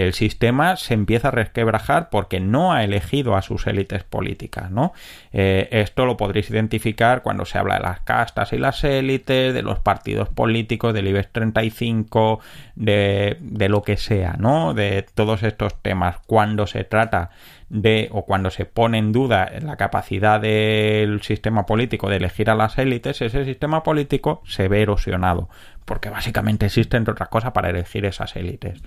El 0.02 0.14
sistema 0.14 0.76
se 0.76 0.94
empieza 0.94 1.30
a 1.30 1.32
resquebrajar 1.32 2.10
porque 2.10 2.40
no 2.40 2.74
ha 2.74 2.84
elegido 2.84 3.36
a 3.36 3.42
sus 3.42 3.68
élites 3.68 4.04
políticas, 4.04 4.72
¿no? 4.72 4.94
Eh, 5.32 5.70
esto 5.72 6.06
lo 6.06 6.18
podréis 6.18 6.50
identificar 6.50 7.22
cuando 7.22 7.46
se 7.46 7.58
habla 7.58 7.76
de 7.76 7.82
las 7.82 8.02
castas 8.02 8.54
y 8.54 8.58
las 8.58 8.84
élites, 8.84 9.54
de 9.54 9.62
los 9.62 9.80
partidos 9.80 10.30
políticos, 10.30 10.94
del 10.94 11.08
IBEX 11.08 11.32
35, 11.32 12.40
de, 12.76 13.38
de 13.40 13.70
lo 13.70 13.82
que 13.84 13.98
sea, 13.98 14.36
¿no? 14.38 14.74
De 14.74 15.06
todos 15.14 15.44
estos 15.44 15.82
temas. 15.82 16.18
Cuando 16.26 16.68
se 16.68 16.84
trata 16.84 17.32
de 17.72 18.10
o 18.12 18.26
cuando 18.26 18.52
se 18.52 18.66
pone 18.66 18.98
en 18.98 19.14
duda 19.14 19.50
la 19.62 19.78
capacidad 19.78 20.42
del 20.42 21.22
sistema 21.22 21.66
político 21.66 22.10
de 22.10 22.18
elegir 22.18 22.50
a 22.50 22.56
las 22.56 22.78
élites, 22.78 23.22
ese 23.22 23.46
sistema 23.46 23.82
político 23.82 24.42
se 24.46 24.68
ve 24.68 24.82
erosionado, 24.82 25.48
porque 25.86 26.10
básicamente 26.10 26.66
existe, 26.66 26.98
entre 26.98 27.14
otras 27.14 27.30
cosas, 27.30 27.54
para 27.54 27.70
elegir 27.70 28.06
esas 28.06 28.36
élites. 28.36 28.82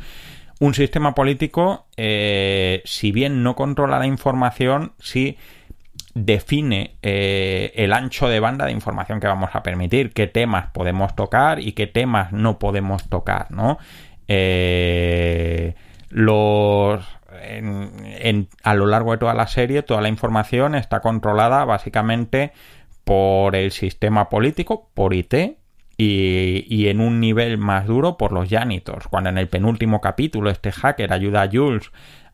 Un 0.60 0.74
sistema 0.74 1.14
político, 1.14 1.86
eh, 1.96 2.82
si 2.84 3.12
bien 3.12 3.42
no 3.42 3.56
controla 3.56 3.98
la 3.98 4.06
información, 4.06 4.92
sí 5.00 5.36
define 6.14 6.96
eh, 7.02 7.72
el 7.74 7.92
ancho 7.92 8.28
de 8.28 8.38
banda 8.38 8.66
de 8.66 8.72
información 8.72 9.18
que 9.18 9.26
vamos 9.26 9.50
a 9.52 9.64
permitir, 9.64 10.12
qué 10.12 10.28
temas 10.28 10.66
podemos 10.72 11.16
tocar 11.16 11.58
y 11.58 11.72
qué 11.72 11.88
temas 11.88 12.32
no 12.32 12.58
podemos 12.60 13.08
tocar, 13.08 13.50
¿no? 13.50 13.78
Eh, 14.28 15.74
los 16.10 17.04
a 18.62 18.74
lo 18.74 18.86
largo 18.86 19.12
de 19.12 19.18
toda 19.18 19.34
la 19.34 19.46
serie, 19.46 19.82
toda 19.82 20.00
la 20.00 20.08
información 20.08 20.74
está 20.74 21.00
controlada 21.00 21.64
básicamente 21.64 22.52
por 23.04 23.54
el 23.54 23.70
sistema 23.70 24.28
político, 24.28 24.88
por 24.94 25.14
IT, 25.14 25.34
y, 25.96 26.88
en 26.88 27.00
un 27.00 27.20
nivel 27.20 27.58
más 27.58 27.86
duro 27.86 28.16
por 28.16 28.32
los 28.32 28.48
janitors. 28.48 29.08
Cuando 29.08 29.30
en 29.30 29.38
el 29.38 29.48
penúltimo 29.48 30.00
capítulo 30.00 30.50
este 30.50 30.72
hacker 30.72 31.12
ayuda 31.12 31.42
a 31.42 31.50
Jules 31.50 31.90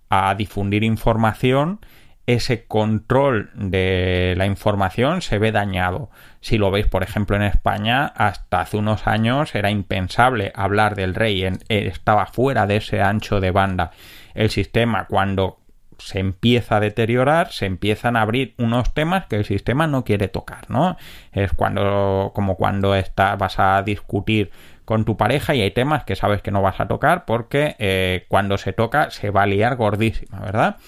a 0.09 0.35
difundir 0.35 0.83
información, 0.83 1.81
ese 2.27 2.67
control 2.67 3.51
de 3.55 4.35
la 4.37 4.47
información 4.47 5.23
se 5.23 5.39
ve 5.39 5.53
dañado. 5.53 6.11
Si 6.41 6.59
lo 6.59 6.71
veis, 6.71 6.87
por 6.87 7.03
ejemplo, 7.03 7.37
en 7.37 7.43
España, 7.43 8.07
hasta 8.07 8.61
hace 8.61 8.77
unos 8.77 9.07
años 9.07 9.55
era 9.55 9.71
impensable 9.71 10.53
hablar 10.55 10.95
del 10.95 11.15
rey, 11.15 11.45
estaba 11.69 12.27
fuera 12.27 12.67
de 12.67 12.77
ese 12.77 13.03
ancho 13.03 13.41
de 13.41 13.51
banda 13.51 13.91
el 14.35 14.51
sistema 14.51 15.07
cuando 15.07 15.60
se 16.01 16.19
empieza 16.19 16.77
a 16.77 16.81
deteriorar, 16.81 17.53
se 17.53 17.67
empiezan 17.67 18.17
a 18.17 18.23
abrir 18.23 18.55
unos 18.59 18.93
temas 18.95 19.27
que 19.27 19.37
el 19.37 19.45
sistema 19.45 19.87
no 19.87 20.05
quiere 20.05 20.29
tocar, 20.29 20.71
¿no? 20.71 20.97
Es 21.33 21.53
cuando, 21.53 22.33
como 22.35 22.57
cuando 22.57 22.95
está, 22.95 23.37
vas 23.37 23.59
a 23.59 23.83
discutir 23.83 24.51
con 24.85 25.05
tu 25.05 25.17
pareja 25.17 25.55
y 25.55 25.61
hay 25.61 25.71
temas 25.71 26.05
que 26.05 26.17
sabes 26.17 26.43
que 26.43 26.51
no 26.51 26.63
vas 26.63 26.81
a 26.81 26.89
tocar 26.89 27.25
porque 27.25 27.77
eh, 27.79 28.25
cuando 28.29 28.59
se 28.59 28.73
toca 28.73 29.11
se 29.11 29.31
va 29.31 29.43
a 29.43 29.47
liar 29.47 29.77
gordísima, 29.77 30.41
¿verdad? 30.41 30.79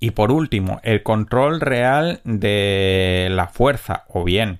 Y 0.00 0.10
por 0.10 0.32
último, 0.32 0.80
el 0.82 1.04
control 1.04 1.60
real 1.60 2.20
de 2.24 3.28
la 3.30 3.46
fuerza, 3.46 4.04
o 4.08 4.24
bien 4.24 4.58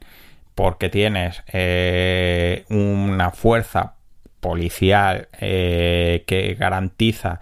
porque 0.55 0.89
tienes 0.89 1.43
eh, 1.53 2.65
una 2.69 3.31
fuerza 3.31 3.95
policial 4.41 5.29
eh, 5.41 6.25
que 6.27 6.55
garantiza 6.55 7.41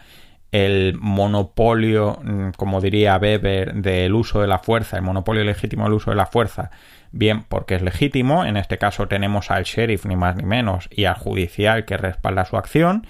el 0.52 0.96
monopolio, 0.98 2.18
mm, 2.22 2.50
como 2.56 2.80
diría 2.80 3.16
Weber, 3.16 3.74
del 3.74 4.14
uso 4.14 4.40
de 4.40 4.48
la 4.48 4.58
fuerza, 4.58 4.96
el 4.96 5.02
monopolio 5.02 5.44
legítimo 5.44 5.84
del 5.84 5.94
uso 5.94 6.10
de 6.10 6.16
la 6.16 6.26
fuerza, 6.26 6.70
bien 7.12 7.44
porque 7.48 7.76
es 7.76 7.82
legítimo, 7.82 8.44
en 8.44 8.56
este 8.56 8.78
caso 8.78 9.08
tenemos 9.08 9.50
al 9.50 9.64
sheriff 9.64 10.06
ni 10.06 10.16
más 10.16 10.36
ni 10.36 10.44
menos 10.44 10.88
y 10.90 11.04
al 11.04 11.14
judicial 11.14 11.84
que 11.84 11.96
respalda 11.96 12.44
su 12.44 12.56
acción, 12.56 13.06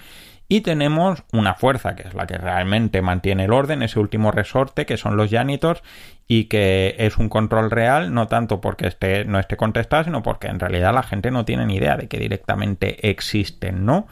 y 0.51 0.61
tenemos 0.61 1.23
una 1.31 1.53
fuerza 1.53 1.95
que 1.95 2.05
es 2.05 2.13
la 2.13 2.27
que 2.27 2.37
realmente 2.37 3.01
mantiene 3.01 3.45
el 3.45 3.53
orden, 3.53 3.83
ese 3.83 3.99
último 3.99 4.31
resorte 4.31 4.85
que 4.85 4.97
son 4.97 5.15
los 5.15 5.29
janitors 5.31 5.81
y 6.27 6.45
que 6.45 6.95
es 6.99 7.17
un 7.17 7.29
control 7.29 7.71
real, 7.71 8.13
no 8.13 8.27
tanto 8.27 8.59
porque 8.59 8.93
no 9.27 9.39
esté 9.39 9.55
contestado, 9.55 10.03
sino 10.03 10.23
porque 10.23 10.47
en 10.47 10.59
realidad 10.59 10.93
la 10.93 11.03
gente 11.03 11.31
no 11.31 11.45
tiene 11.45 11.65
ni 11.65 11.77
idea 11.77 11.95
de 11.95 12.09
que 12.09 12.19
directamente 12.19 13.09
existen, 13.09 13.85
¿no? 13.85 14.07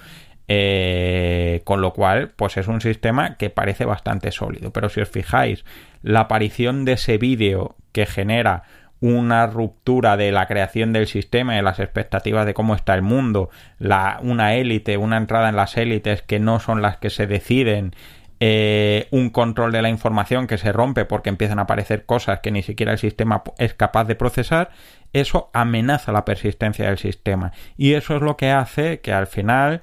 Eh, 0.51 1.61
con 1.63 1.79
lo 1.79 1.93
cual, 1.93 2.31
pues 2.35 2.57
es 2.57 2.67
un 2.67 2.81
sistema 2.81 3.37
que 3.37 3.51
parece 3.51 3.85
bastante 3.85 4.31
sólido. 4.31 4.73
Pero 4.73 4.89
si 4.89 4.99
os 4.99 5.07
fijáis, 5.07 5.63
la 6.01 6.21
aparición 6.21 6.85
de 6.85 6.93
ese 6.93 7.19
vídeo 7.19 7.75
que 7.91 8.07
genera 8.07 8.63
una 8.99 9.45
ruptura 9.45 10.17
de 10.17 10.31
la 10.31 10.47
creación 10.47 10.91
del 10.91 11.05
sistema 11.05 11.53
y 11.53 11.57
de 11.57 11.61
las 11.61 11.79
expectativas 11.79 12.47
de 12.47 12.55
cómo 12.55 12.73
está 12.73 12.95
el 12.95 13.03
mundo, 13.03 13.51
la, 13.77 14.19
una 14.23 14.55
élite, 14.55 14.97
una 14.97 15.17
entrada 15.17 15.49
en 15.49 15.55
las 15.55 15.77
élites 15.77 16.23
que 16.23 16.39
no 16.39 16.59
son 16.59 16.81
las 16.81 16.97
que 16.97 17.11
se 17.11 17.27
deciden, 17.27 17.93
eh, 18.39 19.07
un 19.11 19.29
control 19.29 19.71
de 19.71 19.83
la 19.83 19.89
información 19.89 20.47
que 20.47 20.57
se 20.57 20.71
rompe 20.71 21.05
porque 21.05 21.29
empiezan 21.29 21.59
a 21.59 21.63
aparecer 21.63 22.05
cosas 22.05 22.39
que 22.39 22.51
ni 22.51 22.63
siquiera 22.63 22.93
el 22.93 22.97
sistema 22.97 23.43
es 23.59 23.75
capaz 23.75 24.05
de 24.05 24.15
procesar, 24.15 24.71
eso 25.13 25.51
amenaza 25.53 26.11
la 26.11 26.25
persistencia 26.25 26.87
del 26.87 26.97
sistema. 26.97 27.51
Y 27.77 27.93
eso 27.93 28.15
es 28.15 28.21
lo 28.23 28.35
que 28.35 28.49
hace 28.49 29.01
que 29.01 29.13
al 29.13 29.27
final 29.27 29.81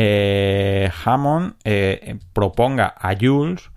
eh, 0.00 0.90
Hammond 1.04 1.54
eh, 1.64 2.18
proponga 2.32 2.94
a 2.96 3.16
Jules 3.20 3.70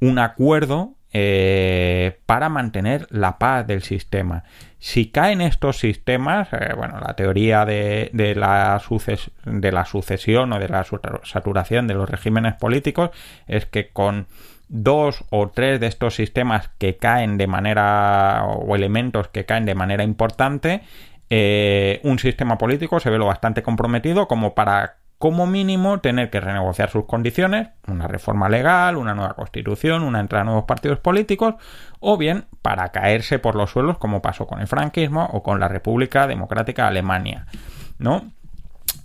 un 0.00 0.18
acuerdo 0.18 0.94
eh, 1.12 2.18
para 2.26 2.48
mantener 2.48 3.06
la 3.10 3.38
paz 3.38 3.64
del 3.66 3.82
sistema. 3.82 4.42
Si 4.80 5.10
caen 5.10 5.40
estos 5.40 5.78
sistemas, 5.78 6.48
bueno, 6.76 6.98
la 6.98 7.14
teoría 7.14 7.64
de, 7.64 8.10
la 8.34 8.78
sucesión 8.80 10.52
o 10.52 10.58
de 10.58 10.68
la 10.68 10.84
saturación 11.24 11.86
de 11.86 11.94
los 11.94 12.10
regímenes 12.10 12.54
políticos 12.54 13.10
es 13.46 13.66
que 13.66 13.90
con 13.90 14.26
dos 14.68 15.24
o 15.30 15.48
tres 15.48 15.80
de 15.80 15.86
estos 15.86 16.14
sistemas 16.14 16.70
que 16.78 16.96
caen 16.96 17.38
de 17.38 17.46
manera 17.46 18.44
o 18.44 18.76
elementos 18.76 19.28
que 19.28 19.46
caen 19.46 19.64
de 19.64 19.74
manera 19.74 20.04
importante, 20.04 20.82
un 21.30 22.18
sistema 22.18 22.58
político 22.58 23.00
se 23.00 23.10
ve 23.10 23.18
lo 23.18 23.26
bastante 23.26 23.62
comprometido 23.62 24.28
como 24.28 24.54
para 24.54 24.97
como 25.18 25.46
mínimo 25.46 25.98
tener 25.98 26.30
que 26.30 26.40
renegociar 26.40 26.90
sus 26.90 27.04
condiciones, 27.04 27.70
una 27.88 28.06
reforma 28.06 28.48
legal, 28.48 28.96
una 28.96 29.14
nueva 29.14 29.34
constitución, 29.34 30.04
una 30.04 30.20
entrada 30.20 30.44
de 30.44 30.50
nuevos 30.50 30.64
partidos 30.64 31.00
políticos, 31.00 31.56
o 31.98 32.16
bien 32.16 32.46
para 32.62 32.88
caerse 32.90 33.40
por 33.40 33.56
los 33.56 33.70
suelos 33.70 33.98
como 33.98 34.22
pasó 34.22 34.46
con 34.46 34.60
el 34.60 34.68
franquismo 34.68 35.28
o 35.32 35.42
con 35.42 35.58
la 35.58 35.66
República 35.66 36.28
Democrática 36.28 36.82
de 36.82 36.88
Alemania. 36.88 37.46
¿No? 37.98 38.30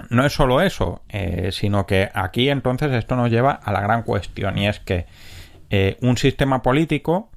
No 0.10 0.26
es 0.26 0.34
solo 0.34 0.62
eso, 0.62 1.02
eh, 1.10 1.50
sino 1.52 1.88
que 1.88 2.10
aquí 2.14 2.50
entonces 2.50 2.92
esto 2.92 3.16
nos 3.16 3.32
lleva 3.32 3.52
a 3.52 3.72
la 3.72 3.82
gran 3.82 4.04
cuestión 4.04 4.58
y 4.58 4.68
es 4.68 4.80
que 4.80 5.08
eh, 5.72 5.98
un 6.02 6.18
sistema 6.18 6.62
político 6.62 7.32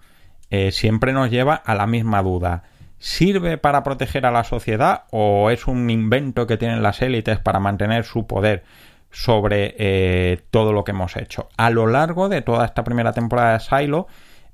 eh, 0.50 0.70
siempre 0.70 1.14
nos 1.14 1.30
lleva 1.30 1.54
a 1.54 1.74
la 1.74 1.86
misma 1.86 2.22
duda. 2.22 2.64
¿Sirve 2.98 3.58
para 3.58 3.82
proteger 3.82 4.24
a 4.26 4.30
la 4.30 4.44
sociedad 4.44 5.04
o 5.10 5.50
es 5.50 5.66
un 5.66 5.90
invento 5.90 6.46
que 6.46 6.56
tienen 6.56 6.82
las 6.82 7.02
élites 7.02 7.38
para 7.38 7.60
mantener 7.60 8.04
su 8.04 8.26
poder 8.26 8.64
sobre 9.10 9.74
eh, 9.78 10.40
todo 10.50 10.72
lo 10.72 10.84
que 10.84 10.92
hemos 10.92 11.16
hecho? 11.16 11.48
A 11.56 11.70
lo 11.70 11.86
largo 11.86 12.28
de 12.28 12.42
toda 12.42 12.64
esta 12.64 12.84
primera 12.84 13.12
temporada 13.12 13.54
de 13.54 13.60
Silo 13.60 14.06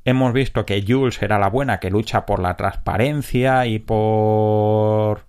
hemos 0.05 0.33
visto 0.33 0.67
que 0.67 0.85
Jules 0.87 1.23
era 1.23 1.39
la 1.39 1.49
buena 1.49 1.79
que 1.79 1.91
lucha 1.91 2.27
por 2.27 2.41
la 2.41 2.57
transparencia 2.57 3.67
y 3.67 3.79
por 3.79 5.27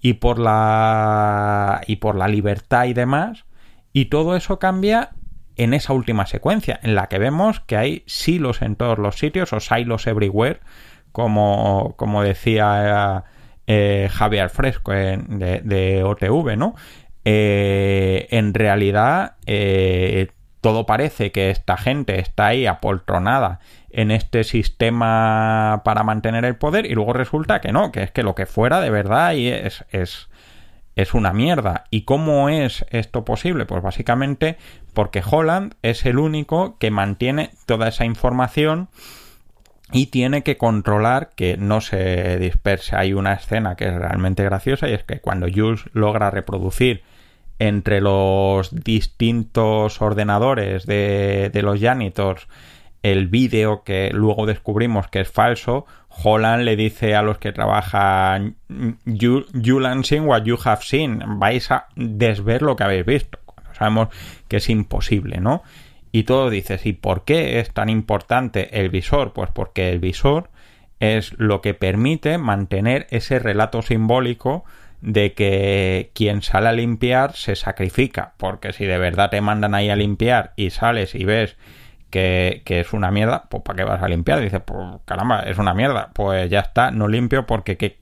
y 0.00 0.14
por 0.14 0.38
la 0.38 1.80
y 1.86 1.96
por 1.96 2.16
la 2.16 2.28
libertad 2.28 2.84
y 2.84 2.92
demás 2.92 3.44
y 3.92 4.06
todo 4.06 4.36
eso 4.36 4.58
cambia 4.58 5.10
en 5.56 5.74
esa 5.74 5.92
última 5.92 6.26
secuencia 6.26 6.78
en 6.82 6.94
la 6.94 7.08
que 7.08 7.18
vemos 7.18 7.60
que 7.60 7.76
hay 7.76 8.04
silos 8.06 8.62
en 8.62 8.76
todos 8.76 8.98
los 8.98 9.18
sitios 9.18 9.52
o 9.52 9.60
silos 9.60 10.06
everywhere 10.06 10.60
como, 11.12 11.94
como 11.96 12.22
decía 12.22 13.24
eh, 13.66 14.08
Javier 14.10 14.50
Fresco 14.50 14.92
de, 14.92 16.02
OTV, 16.04 16.56
¿no? 16.56 16.74
Eh, 17.24 18.26
en 18.30 18.52
realidad 18.52 19.36
eh, 19.46 20.28
todo 20.60 20.86
parece 20.86 21.30
que 21.30 21.50
esta 21.50 21.76
gente 21.76 22.18
está 22.18 22.48
ahí 22.48 22.66
apoltronada 22.66 23.60
en 23.90 24.10
este 24.10 24.42
sistema 24.42 25.82
para 25.84 26.02
mantener 26.02 26.44
el 26.44 26.56
poder 26.56 26.86
y 26.86 26.94
luego 26.94 27.12
resulta 27.12 27.60
que 27.60 27.70
no, 27.70 27.92
que 27.92 28.02
es 28.02 28.10
que 28.10 28.24
lo 28.24 28.34
que 28.34 28.46
fuera 28.46 28.80
de 28.80 28.90
verdad 28.90 29.34
es, 29.34 29.84
es, 29.90 30.28
es 30.96 31.14
una 31.14 31.32
mierda. 31.32 31.84
¿Y 31.90 32.02
cómo 32.02 32.48
es 32.48 32.84
esto 32.90 33.24
posible? 33.24 33.66
Pues 33.66 33.82
básicamente 33.82 34.56
porque 34.94 35.22
Holland 35.28 35.74
es 35.82 36.04
el 36.06 36.18
único 36.18 36.78
que 36.78 36.90
mantiene 36.90 37.50
toda 37.66 37.88
esa 37.88 38.04
información 38.04 38.88
y 39.90 40.06
tiene 40.06 40.42
que 40.42 40.56
controlar 40.56 41.30
que 41.34 41.56
no 41.56 41.80
se 41.80 42.38
disperse. 42.38 42.96
Hay 42.96 43.12
una 43.12 43.34
escena 43.34 43.74
que 43.76 43.86
es 43.86 43.94
realmente 43.94 44.44
graciosa 44.44 44.88
y 44.88 44.92
es 44.92 45.04
que 45.04 45.20
cuando 45.20 45.46
Jules 45.52 45.84
logra 45.92 46.30
reproducir 46.30 47.02
entre 47.58 48.00
los 48.00 48.74
distintos 48.84 50.00
ordenadores 50.00 50.86
de, 50.86 51.50
los 51.62 51.80
janitors 51.80 52.48
el 53.02 53.28
vídeo 53.28 53.82
que 53.84 54.10
luego 54.12 54.46
descubrimos 54.46 55.08
que 55.08 55.20
es 55.20 55.28
falso, 55.28 55.86
Holland 56.08 56.64
le 56.64 56.76
dice 56.76 57.14
a 57.14 57.22
los 57.22 57.38
que 57.38 57.52
trabajan 57.52 58.56
you, 59.04 59.44
you 59.52 59.80
seen 60.02 60.24
what 60.24 60.42
you 60.44 60.58
have 60.64 60.82
seen, 60.82 61.22
vais 61.38 61.70
a 61.70 61.86
desver 61.96 62.62
lo 62.62 62.76
que 62.76 62.84
habéis 62.84 63.06
visto. 63.06 63.38
Sabemos 63.72 64.08
que 64.48 64.58
es 64.58 64.68
imposible, 64.68 65.40
¿no? 65.40 65.62
Y 66.12 66.24
todo 66.24 66.50
dices, 66.50 66.84
¿y 66.84 66.92
por 66.92 67.24
qué 67.24 67.58
es 67.58 67.72
tan 67.72 67.88
importante 67.88 68.80
el 68.80 68.90
visor? 68.90 69.32
Pues 69.32 69.50
porque 69.50 69.90
el 69.90 69.98
visor 69.98 70.50
es 71.00 71.32
lo 71.38 71.62
que 71.62 71.74
permite 71.74 72.38
mantener 72.38 73.06
ese 73.10 73.38
relato 73.38 73.82
simbólico 73.82 74.64
de 75.00 75.32
que 75.32 76.12
quien 76.14 76.42
sale 76.42 76.68
a 76.68 76.72
limpiar 76.72 77.32
se 77.34 77.56
sacrifica, 77.56 78.34
porque 78.36 78.72
si 78.72 78.84
de 78.84 78.98
verdad 78.98 79.30
te 79.30 79.40
mandan 79.40 79.74
ahí 79.74 79.90
a 79.90 79.96
limpiar 79.96 80.52
y 80.54 80.70
sales 80.70 81.16
y 81.16 81.24
ves 81.24 81.56
que, 82.10 82.62
es 82.66 82.92
una 82.92 83.10
mierda, 83.10 83.44
pues 83.48 83.62
¿para 83.64 83.78
qué 83.78 83.84
vas 83.84 84.02
a 84.02 84.08
limpiar? 84.08 84.40
Dices, 84.40 84.60
pues 84.64 84.78
caramba, 85.06 85.40
es 85.40 85.58
una 85.58 85.74
mierda, 85.74 86.10
pues 86.12 86.48
ya 86.50 86.60
está, 86.60 86.90
no 86.90 87.08
limpio 87.08 87.46
porque 87.46 87.76
qué 87.76 87.98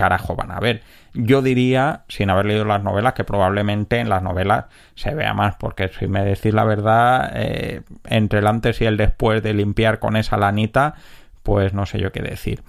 carajo 0.00 0.34
van 0.34 0.50
a 0.50 0.60
ver. 0.60 0.80
Yo 1.12 1.42
diría, 1.42 2.04
sin 2.08 2.30
haber 2.30 2.46
leído 2.46 2.64
las 2.64 2.82
novelas, 2.82 3.12
que 3.12 3.22
probablemente 3.22 3.98
en 3.98 4.08
las 4.08 4.22
novelas 4.22 4.64
se 4.94 5.14
vea 5.14 5.34
más, 5.34 5.56
porque 5.56 5.88
si 5.88 6.06
me 6.06 6.24
decís 6.24 6.54
la 6.54 6.64
verdad, 6.64 7.30
eh, 7.34 7.82
entre 8.06 8.38
el 8.38 8.46
antes 8.46 8.80
y 8.80 8.86
el 8.86 8.96
después 8.96 9.42
de 9.42 9.52
limpiar 9.52 9.98
con 9.98 10.16
esa 10.16 10.38
lanita, 10.38 10.94
pues 11.42 11.74
no 11.74 11.84
sé 11.84 12.00
yo 12.00 12.12
qué 12.12 12.22
decir. 12.22 12.62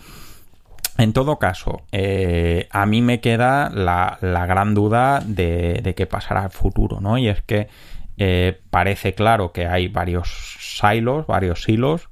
En 0.98 1.14
todo 1.14 1.40
caso, 1.40 1.84
eh, 1.94 2.68
a 2.70 2.86
mí 2.86 3.02
me 3.02 3.22
queda 3.22 3.70
la, 3.70 4.18
gran 4.22 4.74
duda 4.74 5.22
de, 5.26 5.94
qué 5.96 6.06
pasará 6.06 6.44
al 6.44 6.52
futuro, 6.52 7.00
¿no? 7.00 7.18
Y 7.18 7.30
es 7.30 7.42
que 7.42 7.70
eh, 8.18 8.60
parece 8.70 9.14
claro 9.14 9.54
que 9.54 9.68
hay 9.68 9.88
varios 9.88 10.58
silos, 10.60 11.26
varios 11.28 11.64
silos, 11.64 12.10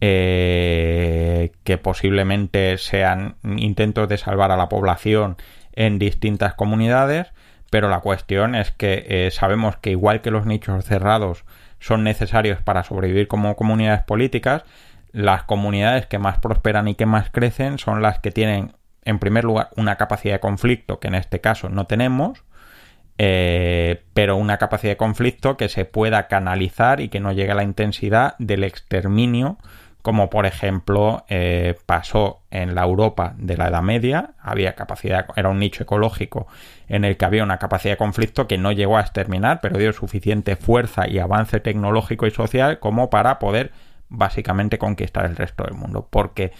eh, 0.00 1.52
que 1.64 1.78
posiblemente 1.78 2.78
sean 2.78 3.36
intentos 3.44 4.08
de 4.08 4.18
salvar 4.18 4.50
a 4.50 4.56
la 4.56 4.68
población 4.68 5.36
en 5.72 5.98
distintas 5.98 6.54
comunidades, 6.54 7.32
pero 7.70 7.88
la 7.88 8.00
cuestión 8.00 8.54
es 8.54 8.70
que 8.70 9.28
sabemos 9.32 9.76
que 9.76 9.90
igual 9.90 10.22
que 10.22 10.30
los 10.30 10.46
nichos 10.46 10.84
cerrados 10.84 11.44
son 11.80 12.04
necesarios 12.04 12.62
para 12.62 12.84
sobrevivir 12.84 13.28
como 13.28 13.56
comunidades 13.56 14.02
políticas, 14.02 14.64
las 15.12 15.44
comunidades 15.44 16.06
que 16.06 16.18
más 16.18 16.38
prosperan 16.38 16.88
y 16.88 16.94
que 16.94 17.06
más 17.06 17.30
crecen 17.30 17.78
son 17.78 18.02
las 18.02 18.18
que 18.18 18.30
tienen, 18.30 18.74
en 19.04 19.18
primer 19.18 19.44
lugar, 19.44 19.70
una 19.76 19.96
capacidad 19.96 20.34
de 20.34 20.40
conflicto 20.40 21.00
que 21.00 21.08
en 21.08 21.14
este 21.14 21.40
caso 21.40 21.68
no 21.68 21.86
tenemos, 21.86 22.44
eh, 23.18 24.02
pero 24.12 24.36
una 24.36 24.58
capacidad 24.58 24.92
de 24.92 24.98
conflicto 24.98 25.56
que 25.56 25.70
se 25.70 25.86
pueda 25.86 26.28
canalizar 26.28 27.00
y 27.00 27.08
que 27.08 27.20
no 27.20 27.32
llegue 27.32 27.52
a 27.52 27.54
la 27.54 27.62
intensidad 27.62 28.34
del 28.38 28.62
exterminio, 28.62 29.56
como 30.06 30.30
por 30.30 30.46
ejemplo 30.46 31.24
eh, 31.28 31.74
pasó 31.84 32.42
en 32.52 32.76
la 32.76 32.84
Europa 32.84 33.34
de 33.38 33.56
la 33.56 33.66
Edad 33.66 33.82
Media, 33.82 34.34
había 34.40 34.76
capacidad, 34.76 35.26
era 35.34 35.48
un 35.48 35.58
nicho 35.58 35.82
ecológico 35.82 36.46
en 36.86 37.04
el 37.04 37.16
que 37.16 37.24
había 37.24 37.42
una 37.42 37.58
capacidad 37.58 37.94
de 37.94 37.98
conflicto 37.98 38.46
que 38.46 38.56
no 38.56 38.70
llegó 38.70 38.98
a 38.98 39.00
exterminar, 39.00 39.58
pero 39.60 39.78
dio 39.78 39.92
suficiente 39.92 40.54
fuerza 40.54 41.08
y 41.08 41.18
avance 41.18 41.58
tecnológico 41.58 42.28
y 42.28 42.30
social 42.30 42.78
como 42.78 43.10
para 43.10 43.40
poder 43.40 43.72
básicamente 44.08 44.78
conquistar 44.78 45.26
el 45.26 45.34
resto 45.34 45.64
del 45.64 45.74
mundo. 45.74 46.06
Porque 46.08 46.52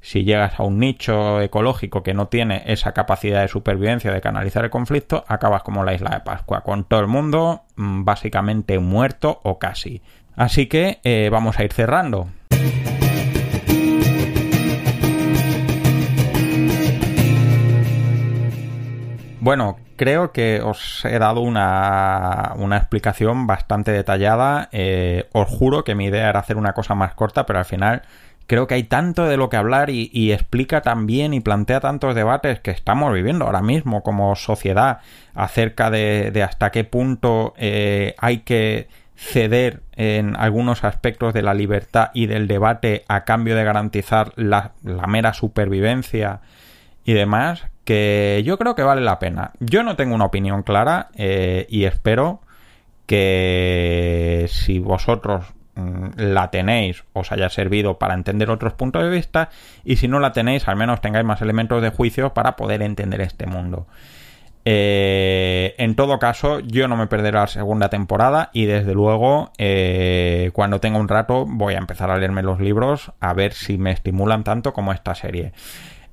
si 0.00 0.24
llegas 0.24 0.58
a 0.58 0.64
un 0.64 0.80
nicho 0.80 1.40
ecológico 1.40 2.02
que 2.02 2.14
no 2.14 2.26
tiene 2.26 2.64
esa 2.66 2.94
capacidad 2.94 3.42
de 3.42 3.46
supervivencia 3.46 4.12
de 4.12 4.20
canalizar 4.20 4.64
el 4.64 4.70
conflicto, 4.70 5.24
acabas 5.28 5.62
como 5.62 5.84
la 5.84 5.94
isla 5.94 6.10
de 6.10 6.20
Pascua, 6.22 6.62
con 6.62 6.82
todo 6.82 6.98
el 6.98 7.06
mundo 7.06 7.62
mm, 7.76 8.02
básicamente 8.02 8.80
muerto 8.80 9.38
o 9.44 9.60
casi. 9.60 10.02
Así 10.34 10.66
que 10.66 10.98
eh, 11.04 11.28
vamos 11.30 11.60
a 11.60 11.64
ir 11.64 11.72
cerrando. 11.72 12.26
Bueno, 19.48 19.78
creo 19.96 20.30
que 20.32 20.60
os 20.60 21.06
he 21.06 21.18
dado 21.18 21.40
una, 21.40 22.54
explicación 22.76 23.46
bastante 23.46 23.92
detallada. 23.92 24.68
Eh, 24.72 25.26
os 25.32 25.48
juro 25.48 25.84
que 25.84 25.94
mi 25.94 26.04
idea 26.04 26.28
era 26.28 26.40
hacer 26.40 26.58
una 26.58 26.74
cosa 26.74 26.94
más 26.94 27.14
corta, 27.14 27.46
pero 27.46 27.58
al 27.58 27.64
final 27.64 28.02
creo 28.46 28.66
que 28.66 28.74
hay 28.74 28.82
tanto 28.82 29.24
de 29.24 29.38
lo 29.38 29.48
que 29.48 29.56
hablar 29.56 29.88
y, 29.88 30.32
explica 30.32 30.82
también 30.82 31.32
y 31.32 31.40
plantea 31.40 31.80
tantos 31.80 32.14
debates 32.14 32.60
que 32.60 32.70
estamos 32.70 33.10
viviendo 33.14 33.46
ahora 33.46 33.62
mismo 33.62 34.02
como 34.02 34.36
sociedad 34.36 34.98
acerca 35.34 35.90
de, 35.90 36.42
hasta 36.46 36.70
qué 36.70 36.84
punto 36.84 37.54
eh, 37.56 38.14
hay 38.18 38.40
que 38.40 38.88
ceder 39.18 39.82
en 39.96 40.36
algunos 40.36 40.84
aspectos 40.84 41.34
de 41.34 41.42
la 41.42 41.52
libertad 41.52 42.10
y 42.14 42.26
del 42.26 42.46
debate 42.46 43.04
a 43.08 43.24
cambio 43.24 43.56
de 43.56 43.64
garantizar 43.64 44.32
la, 44.36 44.74
mera 45.08 45.34
supervivencia 45.34 46.40
y 47.04 47.14
demás, 47.14 47.66
que 47.84 48.40
yo 48.46 48.58
creo 48.58 48.76
que 48.76 48.84
vale 48.84 49.00
la 49.00 49.18
pena. 49.18 49.50
Yo 49.58 49.82
no 49.82 49.96
tengo 49.96 50.14
una 50.14 50.26
opinión 50.26 50.62
clara 50.62 51.08
eh, 51.16 51.66
y 51.68 51.84
espero 51.84 52.42
que 53.06 54.46
si 54.48 54.78
vosotros 54.78 55.46
mm, 55.74 56.10
la 56.18 56.52
tenéis, 56.52 57.02
os 57.12 57.32
haya 57.32 57.48
servido 57.48 57.98
para 57.98 58.14
entender 58.14 58.50
otros 58.50 58.74
puntos 58.74 59.02
de 59.02 59.10
vista 59.10 59.48
y 59.84 59.96
si 59.96 60.06
no 60.06 60.20
la 60.20 60.30
tenéis, 60.30 60.68
al 60.68 60.76
menos 60.76 61.00
tengáis 61.00 61.26
más 61.26 61.42
elementos 61.42 61.82
de 61.82 61.90
juicio 61.90 62.34
para 62.34 62.54
poder 62.54 62.82
entender 62.82 63.20
este 63.20 63.46
mundo. 63.46 63.88
Eh, 64.64 65.74
en 65.78 65.94
todo 65.94 66.18
caso, 66.18 66.60
yo 66.60 66.88
no 66.88 66.96
me 66.96 67.06
perderé 67.06 67.38
la 67.38 67.46
segunda 67.46 67.88
temporada 67.88 68.50
y 68.52 68.66
desde 68.66 68.94
luego, 68.94 69.52
eh, 69.58 70.50
cuando 70.52 70.80
tenga 70.80 70.98
un 70.98 71.08
rato, 71.08 71.46
voy 71.46 71.74
a 71.74 71.78
empezar 71.78 72.10
a 72.10 72.18
leerme 72.18 72.42
los 72.42 72.60
libros 72.60 73.12
a 73.20 73.32
ver 73.34 73.52
si 73.54 73.78
me 73.78 73.92
estimulan 73.92 74.44
tanto 74.44 74.72
como 74.72 74.92
esta 74.92 75.14
serie. 75.14 75.52